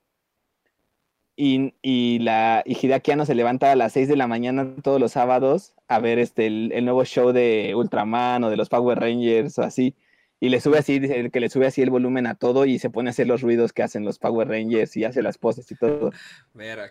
[1.44, 5.00] Y, y la y Hideaki Anno se levanta a las 6 de la mañana todos
[5.00, 9.00] los sábados a ver este, el, el nuevo show de Ultraman o de los Power
[9.00, 9.96] Rangers o así.
[10.40, 12.92] y le sube así, dice que le sube así el volumen a todo y se
[12.92, 15.76] pone a hacer los ruidos que hacen los Power Rangers y hace las poses y
[15.76, 16.12] todo.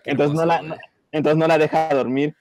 [0.05, 0.81] entonces, no la,
[1.13, 2.35] entonces no la deja dormir.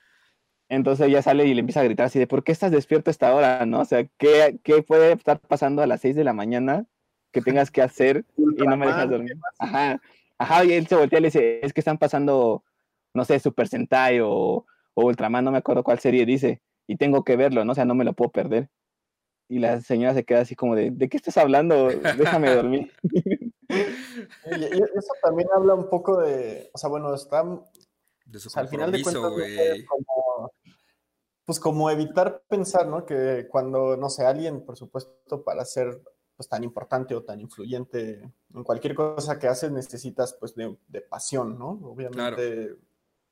[0.68, 3.14] Entonces ella sale y le empieza a gritar así de, ¿por qué estás despierto a
[3.14, 3.68] esta hora?
[3.68, 3.82] ¿No?
[3.82, 6.88] O sea, ¿qué, ¿qué, puede estar pasando a las 6 de la mañana
[7.32, 9.38] que tengas que hacer y no me dejas dormir?
[9.60, 10.02] Ajá,
[10.40, 12.64] ajá, y él se voltea y le dice, es que están pasando,
[13.14, 17.24] no sé, Super Sentai o, o Ultraman, no me acuerdo cuál serie dice, y tengo
[17.24, 17.74] que verlo, ¿no?
[17.74, 18.70] O sea, no me lo puedo perder.
[19.48, 21.88] Y la señora se queda así como de, ¿de qué estás hablando?
[21.90, 22.92] Déjame dormir.
[23.68, 27.44] y, eso también habla un poco de, o sea, bueno, está...
[28.26, 29.24] De su al final de cuentas,
[29.88, 30.52] como,
[31.46, 33.06] pues como evitar pensar, ¿no?
[33.08, 36.00] Que cuando, no sé, alguien, por supuesto, para ser
[36.40, 41.60] pues, tan importante o tan influyente en cualquier cosa que haces, necesitas pues de, pasión,
[41.60, 41.72] ¿no?
[41.84, 42.78] Obviamente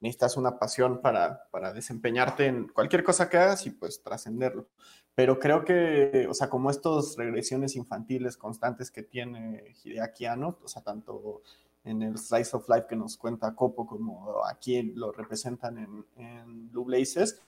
[0.02, 4.68] necesitas una pasión para, para, desempeñarte en cualquier cosa que hagas y pues trascenderlo.
[5.16, 10.68] Pero creo que, o sea, como estos regresiones infantiles constantes que tiene Hideaki Anno, o
[10.68, 11.44] sea, tanto
[11.86, 16.70] en el Slice of Life que nos cuenta Copo como aquí lo representan en, en
[16.72, 17.42] Blue Blazes,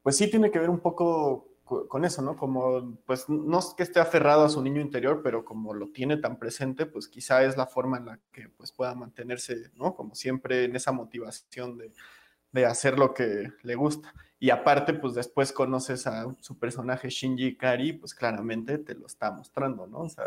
[0.00, 2.36] pues sí tiene que ver un poco con eso, ¿no?
[2.36, 6.16] Como, pues no es que esté aferrado a su niño interior, pero como lo tiene
[6.16, 9.94] tan presente, pues quizá es la forma en la que pues pueda mantenerse, ¿no?
[9.94, 11.92] Como siempre en esa motivación de,
[12.52, 14.12] de hacer lo que le gusta.
[14.38, 19.30] Y aparte, pues después conoces a su personaje Shinji Kari, pues claramente te lo está
[19.30, 20.00] mostrando, ¿no?
[20.00, 20.24] O sea,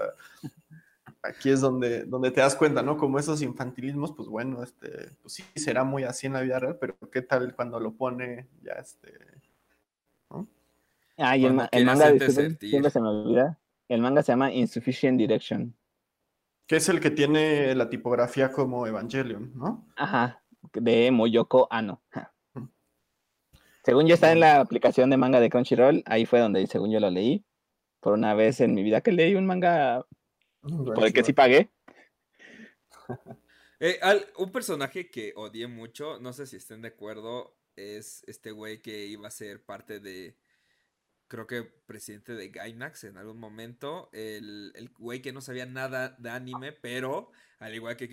[1.21, 2.97] aquí es donde, donde te das cuenta, ¿no?
[2.97, 6.77] Como esos infantilismos, pues bueno, este, pues sí, será muy así en la vida real,
[6.79, 9.11] pero ¿qué tal cuando lo pone ya este...
[10.29, 10.47] ¿no?
[11.17, 11.69] Ah, y el, manga,
[12.59, 13.59] siempre se me olvida.
[13.87, 15.75] El manga se llama Insufficient Direction.
[16.67, 19.87] Que es el que tiene la tipografía como Evangelion, ¿no?
[19.95, 20.43] Ajá,
[20.73, 22.01] de Moyoko Ano.
[23.83, 26.99] Según yo está en la aplicación de manga de Crunchyroll, ahí fue donde según yo
[26.99, 27.45] lo leí.
[27.99, 30.05] Por una vez en mi vida que leí un manga
[30.61, 31.69] por el que sí pagué.
[33.81, 33.99] Eh,
[34.37, 39.05] un personaje que odié mucho, no sé si estén de acuerdo, es este güey que
[39.05, 40.37] iba a ser parte de,
[41.35, 46.15] creo que presidente de Gainax en algún momento, el, el güey que no sabía nada
[46.17, 47.29] de anime, pero
[47.59, 48.05] al igual que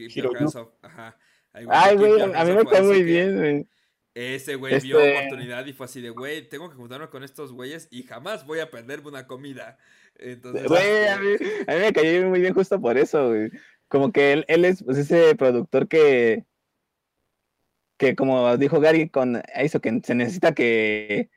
[0.82, 1.16] ajá,
[1.52, 3.66] Ay, güey, a mí me cae muy bien, güey.
[4.14, 7.52] Ese güey vio este oportunidad y fue así de, güey, tengo que juntarme con estos
[7.52, 9.78] güeyes y jamás voy a perderme una comida.
[10.16, 13.50] Entonces, güey, a mí, me cayó muy bien justo por eso, güey.
[13.88, 16.44] Como que él, él es pues, ese productor que,
[17.96, 21.30] que como dijo Gary con eso, que se necesita que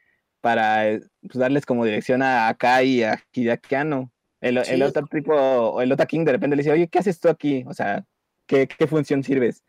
[0.46, 4.12] para pues, darles como dirección a Kai y a Hideakiano.
[4.40, 7.20] El, el otro tipo, o el otro King de repente le dice, oye, ¿qué haces
[7.20, 7.64] tú aquí?
[7.66, 8.06] O sea,
[8.46, 9.64] ¿qué, qué función sirves?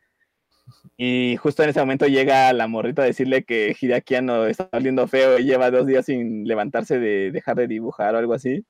[0.99, 4.17] Y justo en ese momento llega la morrita a decirle que Hideaki
[4.51, 8.35] está saliendo feo y lleva dos días sin levantarse de dejar de dibujar o algo
[8.35, 8.63] así.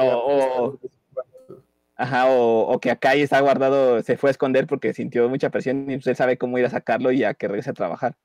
[0.00, 0.78] o,
[1.94, 5.96] ajá, o, que Akai está guardado, se fue a esconder porque sintió mucha presión y
[5.96, 8.16] usted sabe cómo ir a sacarlo y a que regrese a trabajar.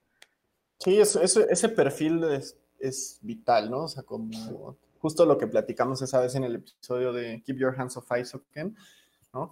[0.79, 3.83] Sí, ese perfil es, es, vital, ¿no?
[3.83, 7.75] O sea, como justo lo que platicamos esa vez en el episodio de Keep Your
[7.79, 8.75] Hands Off Isoken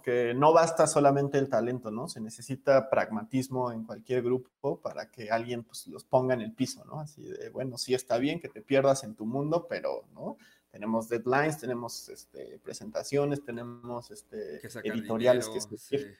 [0.02, 2.08] que no basta solamente el talento, ¿no?
[2.08, 6.84] Se necesita pragmatismo en cualquier grupo para que alguien pues, los ponga en el piso,
[6.84, 7.00] ¿no?
[7.00, 10.36] Así de, bueno, sí está bien que te pierdas en tu mundo, pero, ¿no?
[10.72, 16.18] Tenemos deadlines, tenemos este, presentaciones, tenemos este, editoriales que seguir,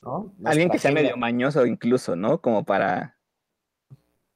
[0.00, 0.34] ¿no?
[0.44, 2.40] Alguien que sea medio mañoso incluso, ¿no?
[2.40, 3.18] Como para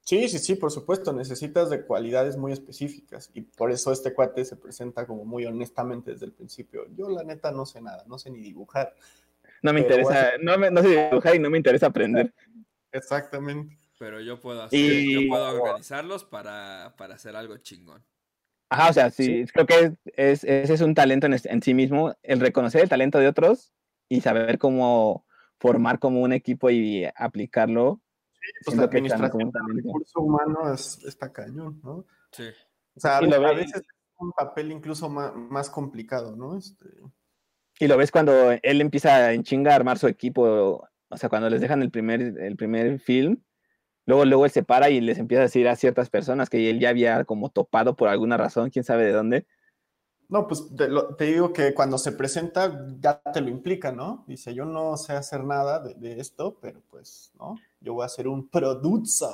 [0.04, 4.44] Sí, sí, sí, por supuesto, necesitas de cualidades muy específicas y por eso este cuate
[4.44, 6.84] se presenta como muy honestamente desde el principio.
[6.94, 8.94] Yo la neta no sé nada, no sé ni dibujar.
[9.62, 12.34] No me interesa, no, me, no sé dibujar y no me interesa aprender.
[12.92, 13.78] Exactamente.
[13.98, 18.04] Pero yo puedo hacer, yo puedo organizarlos para, hacer algo chingón.
[18.68, 22.14] Ajá, o sea, sí, creo que es, ese es un talento en, en sí mismo,
[22.22, 23.72] el reconocer el talento de otros
[24.10, 25.24] y saber cómo
[25.58, 28.02] formar como un equipo y aplicarlo
[28.64, 32.04] pues la administración del recurso humano es, está cañón, ¿no?
[32.32, 32.44] Sí.
[32.96, 33.86] O sea, a, veces es
[34.18, 36.56] un papel incluso más, complicado, ¿no?
[36.56, 36.86] Este...
[37.80, 41.50] Y lo ves cuando él empieza en chinga a armar su equipo, o sea, cuando
[41.50, 43.42] les dejan el primer, el primer film,
[44.06, 46.78] luego, luego él se para y les empieza a decir a ciertas personas que él
[46.78, 49.46] ya había como topado por alguna razón, quién sabe de dónde,
[50.28, 50.64] no, pues
[51.16, 54.24] te, digo que cuando se presenta ya te lo implica, ¿no?
[54.26, 57.56] Dice, yo no sé hacer nada de, esto, pero pues, ¿no?
[57.84, 59.28] Yo voy a ser un producer.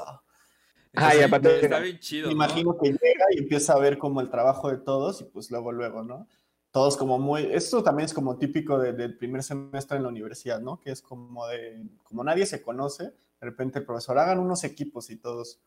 [0.95, 2.27] Ah, y aparte está bien chido.
[2.27, 5.51] Me imagino que llega y empieza a ver como el trabajo de todos y pues
[5.51, 6.27] luego, luego, ¿no?
[6.73, 10.81] Todos como muy, esto también es como típico del primer semestre en la universidad, ¿no?
[10.81, 15.11] Que es como de, como nadie se conoce, de repente el profesor hagan unos equipos
[15.11, 15.61] y todos,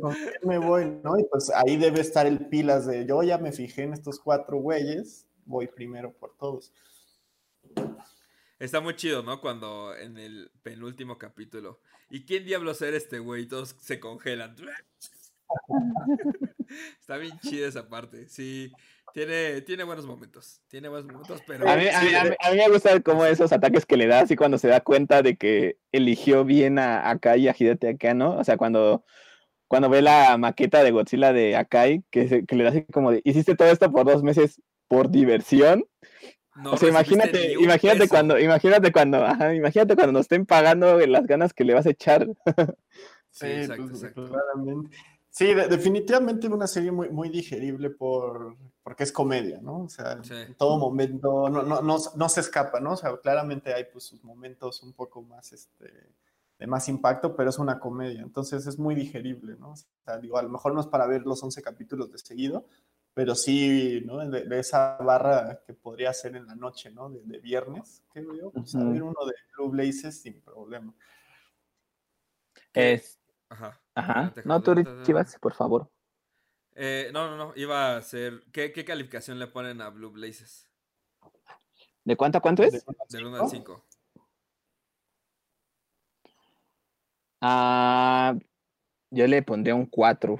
[0.00, 1.00] ¿Con quién me voy?
[1.02, 1.18] ¿no?
[1.18, 4.58] Y pues ahí debe estar el pilas de yo ya me fijé en estos cuatro
[4.58, 6.72] güeyes, voy primero por todos.
[8.58, 9.40] Está muy chido, ¿no?
[9.40, 11.80] Cuando en el penúltimo capítulo.
[12.10, 13.46] ¿Y quién diablos era este güey?
[13.46, 14.56] Todos se congelan.
[17.00, 18.28] Está bien chida esa parte.
[18.28, 18.72] Sí,
[19.12, 20.60] tiene, tiene buenos momentos.
[20.68, 21.68] Tiene buenos momentos, pero.
[21.68, 24.36] A mí, a, mí, a, mí, me gusta como esos ataques que le da, así
[24.36, 28.36] cuando se da cuenta de que eligió bien a Akai y a Hidete acá, ¿no?
[28.36, 29.04] O sea, cuando,
[29.68, 33.10] cuando ve la maqueta de Godzilla de Akai, que, se, que le da así como
[33.10, 35.84] de: Hiciste todo esto por dos meses por diversión.
[36.56, 41.26] No, o sea, imagínate, imagínate cuando, imagínate cuando, ajá, imagínate cuando nos estén pagando las
[41.26, 42.26] ganas que le vas a echar.
[43.30, 44.28] sí, exacto, pues, exacto.
[44.28, 44.96] claramente.
[45.30, 49.82] Sí, de, definitivamente una serie muy, muy digerible por, porque es comedia, ¿no?
[49.82, 50.32] O sea, sí.
[50.32, 52.92] en todo momento no, no, no, no, se escapa, ¿no?
[52.92, 55.92] O sea, claramente hay pues sus momentos un poco más, este,
[56.58, 59.72] de más impacto, pero es una comedia, entonces es muy digerible, ¿no?
[59.72, 62.64] O sea, digo, a lo mejor no es para ver los 11 capítulos de seguido,
[63.16, 64.18] pero sí, ¿no?
[64.28, 67.08] De, de, esa barra que podría ser en la noche, ¿no?
[67.08, 68.90] De, de viernes, creo yo, pues, uh -huh.
[68.90, 70.92] a ver uno de Blue Blazes sin problema.
[72.74, 73.18] Es...
[73.48, 73.80] Ajá.
[73.94, 74.34] Ajá.
[74.44, 75.90] No, tú, Chivas, por favor.
[76.74, 78.42] Eh, no, no, no, iba a ser...
[78.52, 80.68] ¿Qué, ¿Qué, calificación le ponen a Blue Blazes?
[82.04, 82.84] ¿De cuánto a cuánto es?
[83.08, 83.84] Del 1 al 5.
[87.40, 88.38] Uh,
[89.10, 90.38] yo le pondría un 4.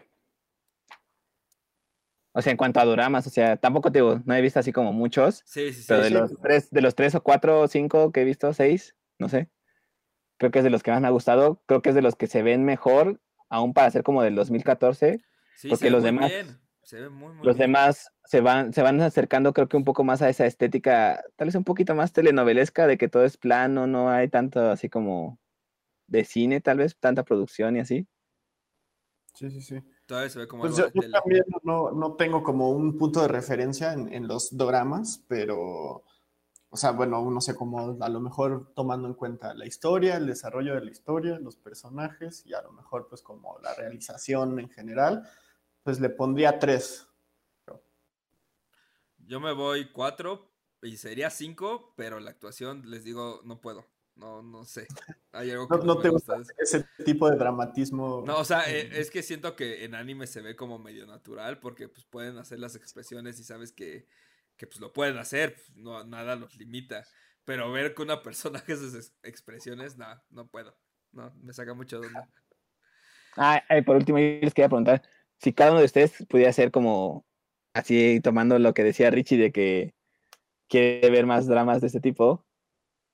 [2.39, 4.71] O sea, en cuanto a doramas, o sea, tampoco te digo, no he visto así
[4.71, 5.43] como muchos.
[5.47, 5.87] Sí, sí, sí.
[5.89, 6.15] Pero de sí.
[6.15, 9.49] los tres, de los tres o cuatro o cinco que he visto, seis, no sé.
[10.37, 11.63] Creo que es de los que más me ha gustado.
[11.65, 15.23] Creo que es de los que se ven mejor, aún para ser como del 2014.
[15.57, 16.29] Sí, porque los demás.
[16.29, 16.61] Bien.
[16.83, 17.73] Se ve muy, muy los bien.
[17.73, 21.47] demás se van, se van acercando, creo que un poco más a esa estética, tal
[21.47, 25.41] vez un poquito más telenovelesca, de que todo es plano, no hay tanto así como
[26.07, 28.07] de cine, tal vez, tanta producción y así.
[29.33, 29.83] Sí, sí, sí.
[30.07, 33.29] Todavía se ve como pues yo, yo también no, no, tengo como un punto de
[33.29, 36.05] referencia en, en, los dramas, pero,
[36.71, 40.27] o sea, bueno, uno sé como a lo mejor tomando en cuenta la historia, el
[40.27, 44.71] desarrollo de la historia, los personajes y a lo mejor pues como la realización en
[44.71, 45.29] general,
[45.83, 47.09] pues le pondría tres.
[49.19, 50.53] Yo me voy cuatro
[50.83, 53.85] y sería cinco, pero la actuación, les digo, no puedo.
[54.17, 54.87] No, no sé.
[55.33, 58.25] Hay algo que no, te gusta ese tipo de dramatismo.
[58.27, 61.61] No, o sea, eh, es que siento que en anime se ve como medio natural
[61.61, 64.07] porque pues pueden hacer las expresiones y sabes que,
[64.57, 67.05] que pues lo pueden hacer, pues, no, nada los limita.
[67.45, 70.75] Pero ver que una persona hace esas expresiones, no, no puedo.
[71.13, 72.29] No, me saca mucho de onda.
[73.37, 75.03] Ah, eh, por último, yo les quería preguntar
[75.39, 77.27] si cada uno de ustedes pudiera ser como
[77.75, 79.95] así, tomando lo que decía Richie de que
[80.69, 82.46] quiere ver más dramas de este tipo,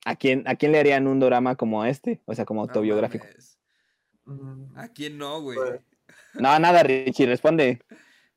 [0.04, 2.20] ¿A quién, ¿A quién le harían un drama como este?
[2.24, 3.26] O sea, como autobiográfico.
[4.24, 5.58] No ¿A quién no, güey?
[6.34, 7.80] No, nada, Richie, responde.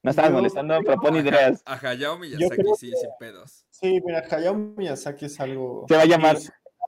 [0.03, 1.63] No estabas yo, molestando, propone ideas.
[1.65, 3.65] A Hayao Miyazaki sí, que, sin pedos.
[3.71, 5.85] Sí, mira, Hayao Miyazaki es algo...
[5.87, 6.37] Se va a llamar...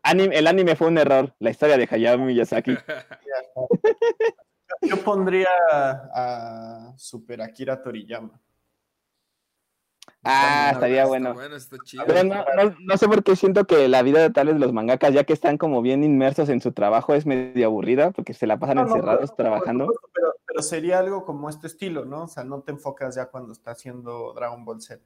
[0.04, 2.78] Anime, el anime fue un error, la historia de Hayao Miyazaki.
[4.84, 5.50] yo pondría
[6.14, 8.40] a Super Akira Toriyama.
[10.28, 11.34] Ah, estaría está bueno.
[11.34, 12.04] bueno está chido.
[12.06, 14.74] Pero no, no, no, sé por qué siento que la vida de tales de los
[14.74, 18.48] mangakas, ya que están como bien inmersos en su trabajo, es medio aburrida porque se
[18.48, 19.88] la pasan no, encerrados trabajando.
[20.14, 22.24] Pero, pero, sería algo como este estilo, ¿no?
[22.24, 25.02] O sea, no te enfocas ya cuando está haciendo Dragon Ball Z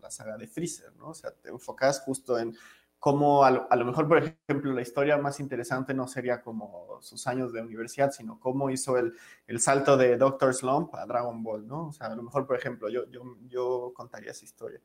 [0.00, 1.08] la saga de Freezer, ¿no?
[1.08, 2.56] O sea, te enfocas justo en
[2.98, 6.98] cómo a lo, a lo mejor, por ejemplo, la historia más interesante no sería como
[7.02, 9.14] sus años de universidad, sino cómo hizo el,
[9.46, 11.88] el salto de Doctor Slump a Dragon Ball, ¿no?
[11.88, 14.80] O sea, a lo mejor, por ejemplo, yo, yo, yo contaría esa historia.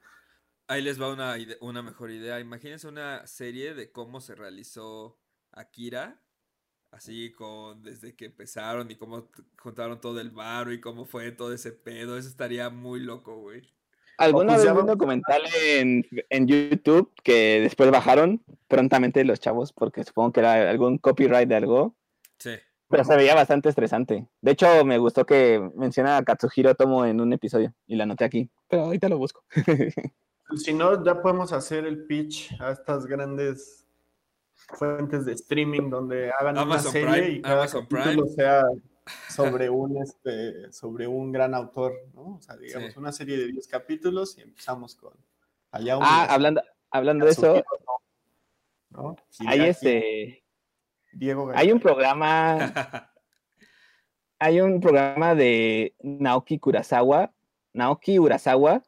[0.68, 2.40] Ahí les va una, una mejor idea.
[2.40, 5.20] Imagínense una serie de cómo se realizó
[5.52, 6.22] Akira,
[6.92, 11.54] así con desde que empezaron y cómo juntaron todo el barro y cómo fue todo
[11.54, 12.18] ese pedo.
[12.18, 13.74] Eso estaría muy loco, güey.
[14.22, 19.74] Alguna pues vez vi un documental en, en, YouTube que después bajaron prontamente los chavos
[19.74, 21.96] porque supongo que era algún copyright de algo.
[22.38, 22.52] Sí.
[22.88, 24.28] Pero se veía bastante estresante.
[24.42, 28.26] De hecho, me gustó que menciona a Katsuhiro Tomo en un episodio y la anoté
[28.26, 28.50] aquí.
[28.68, 29.44] Pero ahorita lo busco.
[30.56, 33.88] si no, ya podemos hacer el pitch a estas grandes
[34.74, 38.36] fuentes de streaming donde hagan Amazon una serie Prime, y cada Amazon capítulo Prime.
[38.36, 38.64] sea
[39.30, 42.36] sobre un este sobre un gran autor, ¿no?
[42.36, 43.00] O sea, digamos, sí.
[43.00, 45.14] una serie de 10 capítulos y empezamos con
[45.72, 47.64] allá Ah, hablando, hablando de eso,
[48.90, 49.16] ¿no?
[49.48, 50.44] hay este
[51.14, 51.62] Diego García.
[51.62, 52.58] Hay un programa
[54.42, 57.32] hay un programa de Naoki Kurosawa,
[57.74, 58.82] Naoki Urasawa,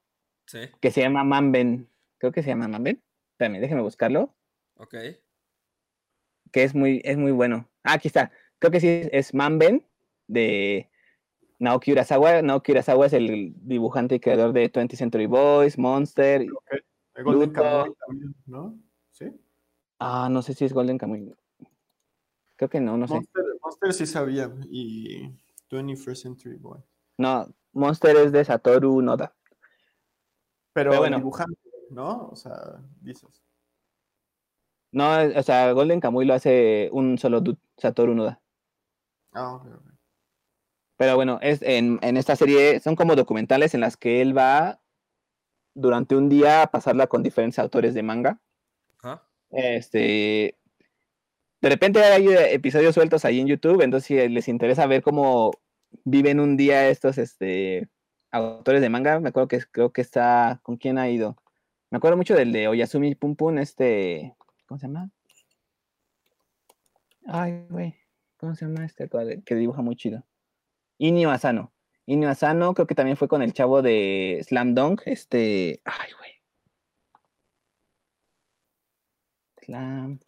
[0.47, 0.61] sí.
[0.81, 1.89] que se llama Manben.
[2.17, 3.03] Creo que se llama Manben.
[3.33, 4.33] Espérame, déjeme buscarlo.
[4.77, 4.95] Ok.
[6.51, 7.69] Que es muy, es muy bueno.
[7.83, 8.31] Ah, aquí está.
[8.57, 9.85] Creo que sí es Manben
[10.27, 10.89] de
[11.59, 12.41] Naoki Urasawa.
[12.41, 16.41] Naoki Urasawa es el dibujante y creador de 20th Century Boys, Monster.
[16.41, 16.79] Okay.
[17.15, 17.51] El Golden.
[17.51, 18.79] Kamuy también, ¿no?
[19.11, 19.25] ¿Sí?
[19.99, 21.33] Ah, no sé si es Golden Kamuy.
[22.55, 23.21] Creo que no, no sé.
[23.61, 24.51] Monster, sí sabía.
[24.69, 25.31] Y
[25.69, 26.79] 21st Century Boy.
[27.17, 29.35] No, Monster es de Satoru Noda.
[30.73, 31.17] Pero, Pero bueno.
[31.17, 31.59] dibujante,
[31.91, 32.29] ¿no?
[32.29, 33.43] O sea, dices.
[34.91, 38.41] No, o sea, Golden Kamuy lo hace un solo dude, Satoru Noda.
[39.31, 39.92] Ah, ok, ok.
[41.03, 44.79] Pero bueno, es en, en esta serie son como documentales en las que él va
[45.73, 48.39] durante un día a pasarla con diferentes autores de manga.
[49.49, 50.57] Este,
[51.59, 55.51] de repente hay episodios sueltos ahí en YouTube, entonces si les interesa ver cómo
[56.05, 57.89] viven un día estos este,
[58.31, 61.35] autores de manga, me acuerdo que creo que está, ¿con quién ha ido?
[61.91, 64.37] Me acuerdo mucho del de Oyasumi Pum Pum, este,
[64.67, 65.11] ¿cómo se llama?
[67.27, 67.97] Ay, güey,
[68.37, 69.09] ¿cómo se llama este
[69.45, 70.23] que dibuja muy chido?
[70.97, 71.71] Inio Asano.
[72.05, 76.31] Inio Asano creo que también fue con el chavo de Slam Dunk, este, ay, güey.
[79.61, 80.19] Slam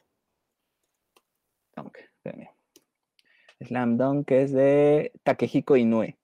[1.75, 2.49] Dunk, espérame.
[3.61, 6.17] Slam Dunk es de Takehiko Inoue.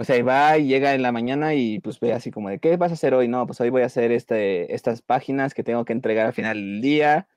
[0.00, 2.76] O sea, va y llega en la mañana y pues ve así como de, ¿qué
[2.76, 3.26] vas a hacer hoy?
[3.26, 6.56] No, pues hoy voy a hacer este, estas páginas que tengo que entregar al final
[6.56, 7.28] del día.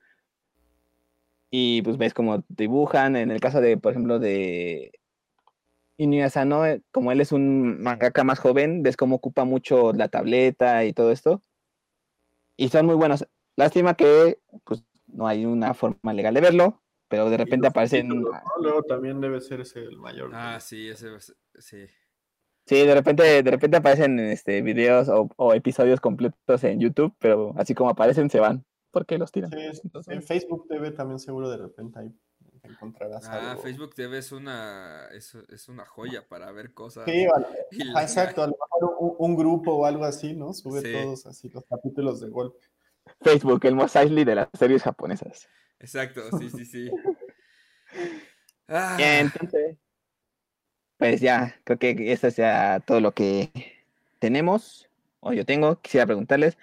[1.50, 3.16] Y pues ves cómo dibujan.
[3.16, 4.92] En el caso de, por ejemplo, de
[6.02, 10.08] Inui Asano, eh, como él es un mangaka más joven, ves cómo ocupa mucho la
[10.08, 11.40] tableta y todo esto.
[12.56, 13.24] Y son muy buenos.
[13.54, 18.08] Lástima que pues no hay una forma legal de verlo, pero de repente Y aparecen...
[18.08, 18.62] títulos, ¿no?
[18.62, 20.32] Luego también debe ser ese el mayor.
[20.34, 21.86] Ah, sí, ese es- sí.
[22.66, 27.54] Sí, de repente, de repente aparecen este, videos o, o episodios completos en YouTube, pero
[27.56, 29.50] así como aparecen se van, porque los tiran.
[29.50, 32.12] Sí, en Facebook TV también seguro de repente ahí
[32.62, 33.62] encontrarás Ah, algo.
[33.62, 37.04] Facebook TV es una, es, es una joya para ver cosas.
[37.06, 37.46] Sí, vale.
[37.96, 40.52] Ah, exacto, a lo mejor un, un grupo o algo así, ¿no?
[40.52, 40.92] Sube Sí.
[40.92, 42.66] todos así los capítulos de golpe.
[43.20, 45.48] Facebook, el Mos Eisley de las series japonesas.
[45.80, 46.90] Exacto, sí, sí, sí.
[48.68, 49.76] Ah, Entonces,
[50.96, 53.50] pues ya, creo que eso sea todo lo que
[54.18, 54.88] tenemos,
[55.20, 55.80] o yo tengo.
[55.82, 56.56] Quisiera preguntarles,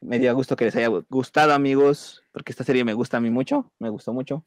[0.00, 3.30] me dio gusto que les haya gustado, amigos, porque esta serie me gusta a mí
[3.30, 4.44] mucho, me gustó mucho.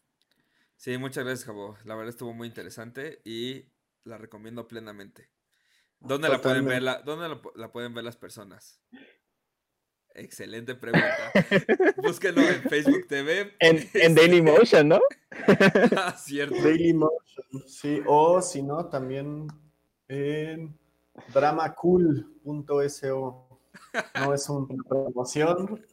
[0.77, 1.77] Sí, muchas gracias, Jabo.
[1.83, 3.65] La verdad estuvo muy interesante y
[4.05, 5.29] la recomiendo plenamente.
[5.99, 6.81] ¿Dónde la pueden ver?
[6.83, 8.79] La, ¿Dónde la, pu- la pueden ver las personas?
[10.13, 11.31] Excelente pregunta.
[11.97, 13.53] Búsquenlo en Facebook TV.
[13.59, 15.01] En, en Dailymotion, ¿no?
[15.95, 16.55] Ah, cierto.
[16.63, 19.47] Dailymotion, sí, o si no, también
[20.07, 20.77] en
[21.33, 23.43] dramacool.so.
[24.19, 25.85] No es una promoción.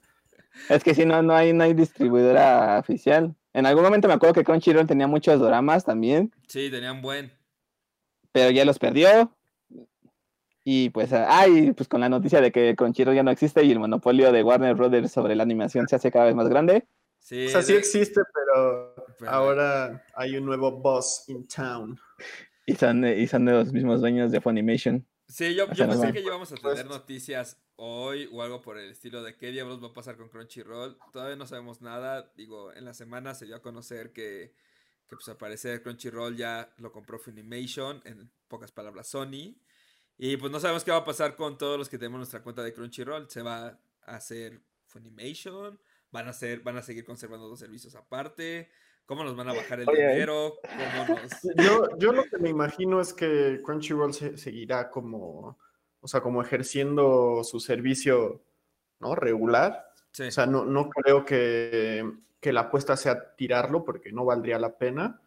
[0.69, 3.35] Es que si no, no hay, no hay distribuidora oficial.
[3.55, 7.33] En algún momento me acuerdo que Crunchyroll tenía muchos doramas también, Sí, tenían buen.
[8.33, 9.33] pero ya los perdió.
[10.67, 13.71] Y pues, ah, ay, pues con la noticia de que Crunchyroll ya no existe y
[13.71, 16.87] el monopolio de Warner Brothers sobre la animación se hace cada vez más grande.
[17.19, 21.99] Sí, O sea, sí de- existe, pero pero- ahora hay un nuevo boss in town.
[22.67, 25.07] Y son, y son de los mismos dueños de Funimation.
[25.35, 29.21] Sí, yo, yo pensé que íbamos a tener noticias hoy o algo por el estilo
[29.21, 30.97] de qué diablos va a pasar con Crunchyroll.
[31.13, 32.31] Todavía no sabemos nada.
[32.37, 34.55] Digo, en la semana se dio a conocer que,
[35.09, 39.57] que pues al parecer Crunchyroll ya lo compró Funimation, en pocas palabras Sony.
[40.17, 42.63] Y pues no sabemos qué va a pasar con todos los que tenemos nuestra cuenta
[42.63, 43.29] de Crunchyroll.
[43.29, 45.81] Se va a hacer Funimation,
[46.13, 48.71] van a hacer, van a seguir conservando dos servicios aparte.
[49.07, 50.09] ¿Cómo nos van a bajar el Oye.
[50.09, 50.55] dinero?
[50.63, 51.33] ¿Cómo nos...
[51.57, 55.59] Yo, yo lo que me imagino es que Crunchyroll se- seguirá como,
[56.01, 58.43] o sea, como ejerciendo su servicio,
[59.01, 59.15] ¿no?
[59.15, 59.87] Regular.
[60.11, 64.59] Sí, O sea, no, no creo que, que la apuesta sea tirarlo porque no valdría
[64.59, 65.21] la pena.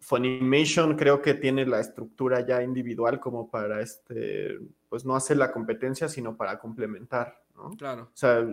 [0.00, 4.58] Funimation creo que tiene la estructura ya individual como para este,
[4.88, 7.70] pues no hacer la competencia, sino para complementar, ¿no?
[7.76, 8.02] claro.
[8.12, 8.44] O sea,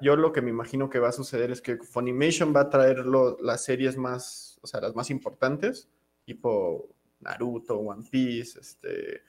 [0.00, 2.98] yo lo que me imagino que va a suceder es que Funimation va a traer
[3.06, 5.88] lo- las series más, o sea, las más importantes,
[6.24, 6.88] tipo
[7.20, 9.22] Naruto, One Piece, este,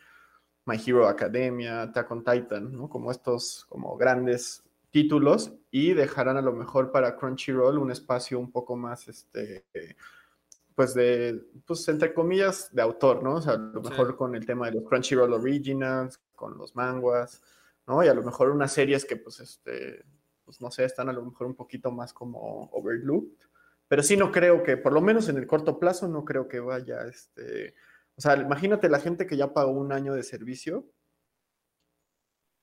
[0.65, 2.87] My Hero Academia, Attack on Titan, ¿no?
[2.89, 8.51] Como estos, como grandes títulos, y dejarán a lo mejor para Crunchyroll un espacio un
[8.51, 9.65] poco más, este,
[10.75, 13.35] pues de, pues entre comillas, de autor, ¿no?
[13.35, 13.89] O sea, a lo Sí.
[13.89, 17.41] mejor con el tema de los Crunchyroll Originals, con los manguas,
[17.89, 18.01] ¿no?
[18.03, 20.05] Y a lo mejor unas series que, pues, este,
[20.45, 23.35] pues no sé, están a lo mejor un poquito más como overlooked.
[23.89, 26.59] Pero sí no creo que, por lo menos en el corto plazo, no creo que
[26.59, 27.73] vaya, este,
[28.15, 30.85] o sea, imagínate la gente que ya pagó un año de servicio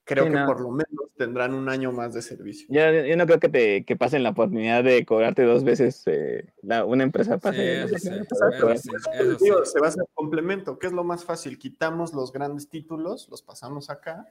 [0.05, 0.47] creo Sí, que no.
[0.47, 2.69] por lo menos tendrán un año más de servicio.
[2.71, 6.53] Yo, yo no creo que te que pasen la oportunidad de cobrarte dos veces eh,
[6.63, 7.59] la, una empresa pase.
[7.59, 9.73] Sí, no eso sé sí, qué, eso pero- sí, eso digo, sí.
[9.73, 10.79] se va a hacer complemento.
[10.79, 11.59] ¿Qué es lo más fácil?
[11.59, 14.25] Quitamos los grandes títulos, los pasamos acá.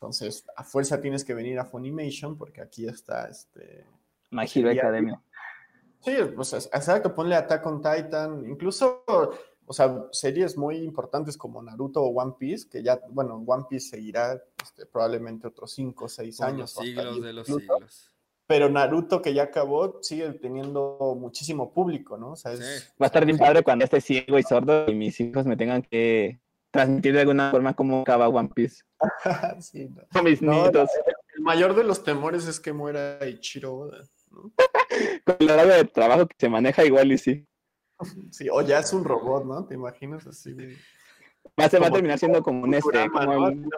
[0.00, 3.84] Entonces, a fuerza tienes que venir a Funimation porque aquí está este.
[4.30, 5.20] My Hero Sería- Academia.
[6.00, 12.00] Sí, pues exacto, ponle Attack on Titan, incluso, o sea, series muy importantes como Naruto
[12.04, 16.36] o One Piece, que ya, bueno, One Piece seguirá este, probablemente otros 5 o 6
[16.36, 16.60] Por años.
[16.76, 17.74] los siglos 10 de los incluso.
[17.74, 18.10] siglos.
[18.46, 22.30] Pero Naruto, que ya acabó, sigue teniendo muchísimo público, ¿no?
[22.32, 22.88] O sea, es, Sí.
[23.02, 25.82] Va a estar bien padre cuando esté ciego y sordo y mis hijos me tengan
[25.82, 26.40] que
[26.70, 28.82] transmitir de alguna forma cómo acaba One Piece.
[29.60, 30.02] Sí, no.
[30.18, 30.90] A mis No, nietos.
[31.36, 33.98] El mayor de los temores es que muera Ichiro Oda,
[34.30, 34.52] ¿no?
[35.24, 37.46] Con el horario de trabajo que se maneja igual y sí.
[38.32, 39.66] Sí, o ya es un robot, ¿no?
[39.66, 40.52] ¿Te imaginas así?
[40.52, 40.76] de-
[41.58, 43.24] Va va a Como terminar siendo como un este, como,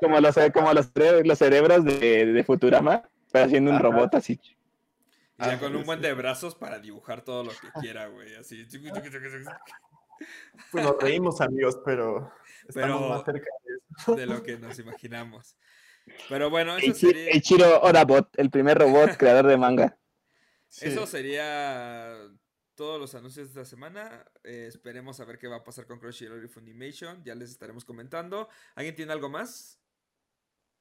[0.00, 3.84] como los, como los, cere- los cerebros de, de Futurama, pero haciendo un Ajá.
[3.84, 4.38] robot así.
[4.42, 8.34] Y ya Ah, con un buen de brazos para dibujar todo lo que quiera, güey.
[8.34, 8.66] Así.
[10.70, 12.30] Pues nos reímos, amigos, pero
[12.70, 14.14] estamos Pero- más cerca de eso.
[14.16, 15.56] De lo que nos imaginamos.
[16.28, 19.96] Pero bueno, eso sería, Eiichiro Odabot, el primer robot creador de manga.
[20.68, 20.86] Sí.
[20.88, 22.14] eso sería
[22.76, 24.24] todos los anuncios de esta semana.
[24.44, 27.22] Eh, esperemos a ver qué va a pasar con Crunchyroll y Funimation.
[27.24, 28.48] Ya les estaremos comentando.
[28.74, 29.78] ¿Alguien tiene algo más?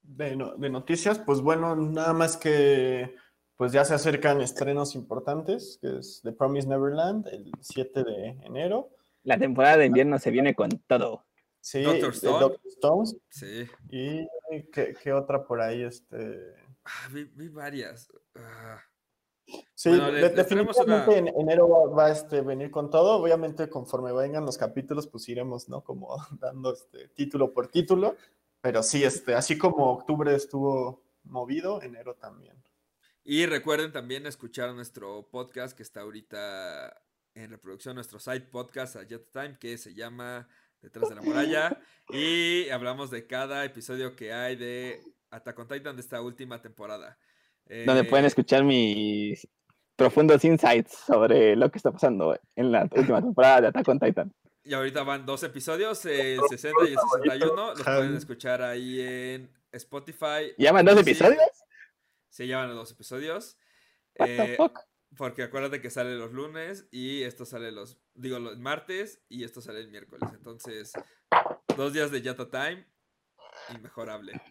[0.01, 3.15] De, no- de noticias, pues bueno, nada más que
[3.57, 8.91] pues ya se acercan estrenos importantes, que es The Promise Neverland, el 7 de enero.
[9.23, 11.25] La temporada de invierno se viene con todo.
[11.61, 12.39] Sí, Doctor de Stone.
[12.39, 13.17] Doctor Stones.
[13.29, 13.67] Sí.
[13.89, 14.27] Y
[14.71, 16.55] ¿qué, qué otra por ahí, este.
[16.85, 18.11] Ah, vi, vi varias.
[18.35, 18.81] Ah,
[19.73, 23.13] Sí, Bueno, traemos definitivamente una- en enero va, va, este, venir con todo.
[23.19, 25.83] Obviamente, conforme vengan los capítulos, pues iremos, ¿no?
[25.83, 28.15] Como dando este título por título.
[28.61, 32.61] Pero sí, este, así como octubre estuvo movido, enero también.
[33.23, 37.01] Y recuerden también escuchar nuestro podcast que está ahorita
[37.33, 40.47] en reproducción, nuestro side podcast a Jet Time, que se llama
[40.81, 41.81] Detrás de la Muralla.
[42.11, 44.99] Y hablamos de cada episodio que hay de
[45.29, 47.19] Attack on Titan de esta última temporada.
[47.67, 49.47] donde Eh, pueden escuchar mis
[49.95, 54.33] profundos insights sobre lo que está pasando en la última temporada de Attack on Titan.
[54.63, 57.73] Y ahorita van dos episodios, el 60 y el 61.
[57.75, 60.53] Los pueden escuchar ahí en Spotify.
[60.57, 61.39] ¿Llaman dos Sí, episodios?
[62.29, 63.57] Se llaman los dos episodios.
[64.17, 64.79] What the Eh, fuck?
[65.15, 69.61] Porque acuérdate que sale los lunes y esto sale los, digo, los martes y esto
[69.61, 70.29] sale el miércoles.
[70.33, 70.93] Entonces,
[71.75, 72.85] dos días de Yata Time,
[73.73, 74.41] inmejorable.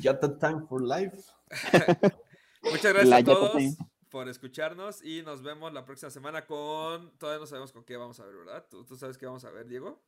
[0.00, 1.16] Yata Time for Life.
[2.62, 3.62] Muchas gracias La a todos
[4.10, 8.20] por escucharnos y nos vemos la próxima semana con, todavía no sabemos con qué vamos
[8.20, 8.66] a ver, ¿verdad?
[8.68, 10.02] ¿Tú, tú sabes qué vamos a ver, Diego?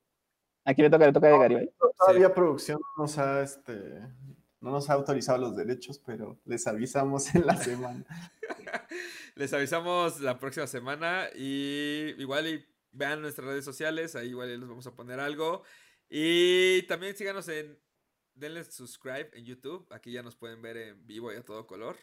[0.65, 1.73] Aquí le toca, le toca de Garibay.
[1.99, 3.73] Todavía producción no nos ha, este,
[4.61, 8.05] no nos ha autorizado los derechos, pero les avisamos en la semana.
[9.35, 14.69] Les avisamos la próxima semana y igual y vean nuestras redes sociales, ahí igual les
[14.69, 15.65] vamos a poner algo.
[16.09, 17.79] Y también síganos en,
[18.35, 21.97] denle subscribe en YouTube, aquí ya nos pueden ver en vivo y a todo color.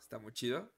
[0.00, 0.72] Está muy chido.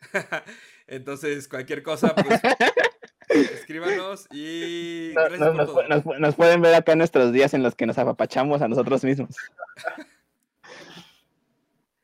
[0.86, 2.40] Entonces, cualquier cosa, pues
[3.28, 5.88] escríbanos y Nos, por nos- todo.
[5.88, 9.04] nos- nos pueden ver acá en nuestros días en los que nos apapachamos a nosotros
[9.04, 9.36] mismos.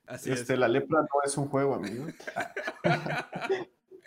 [0.06, 0.40] Así es.
[0.40, 2.06] Este, la lepra no es un juego, amigo.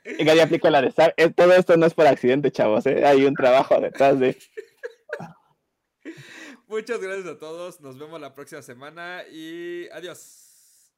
[0.05, 2.85] Y Gary aplica la de "Sa- eh, Todo esto no es por accidente, chavos.
[2.85, 3.05] ¿eh?
[3.05, 4.37] Hay un trabajo detrás de.
[6.67, 7.81] Muchas gracias a todos.
[7.81, 10.91] Nos vemos la próxima semana y adiós.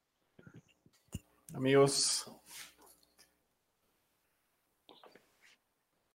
[1.54, 2.26] Amigos,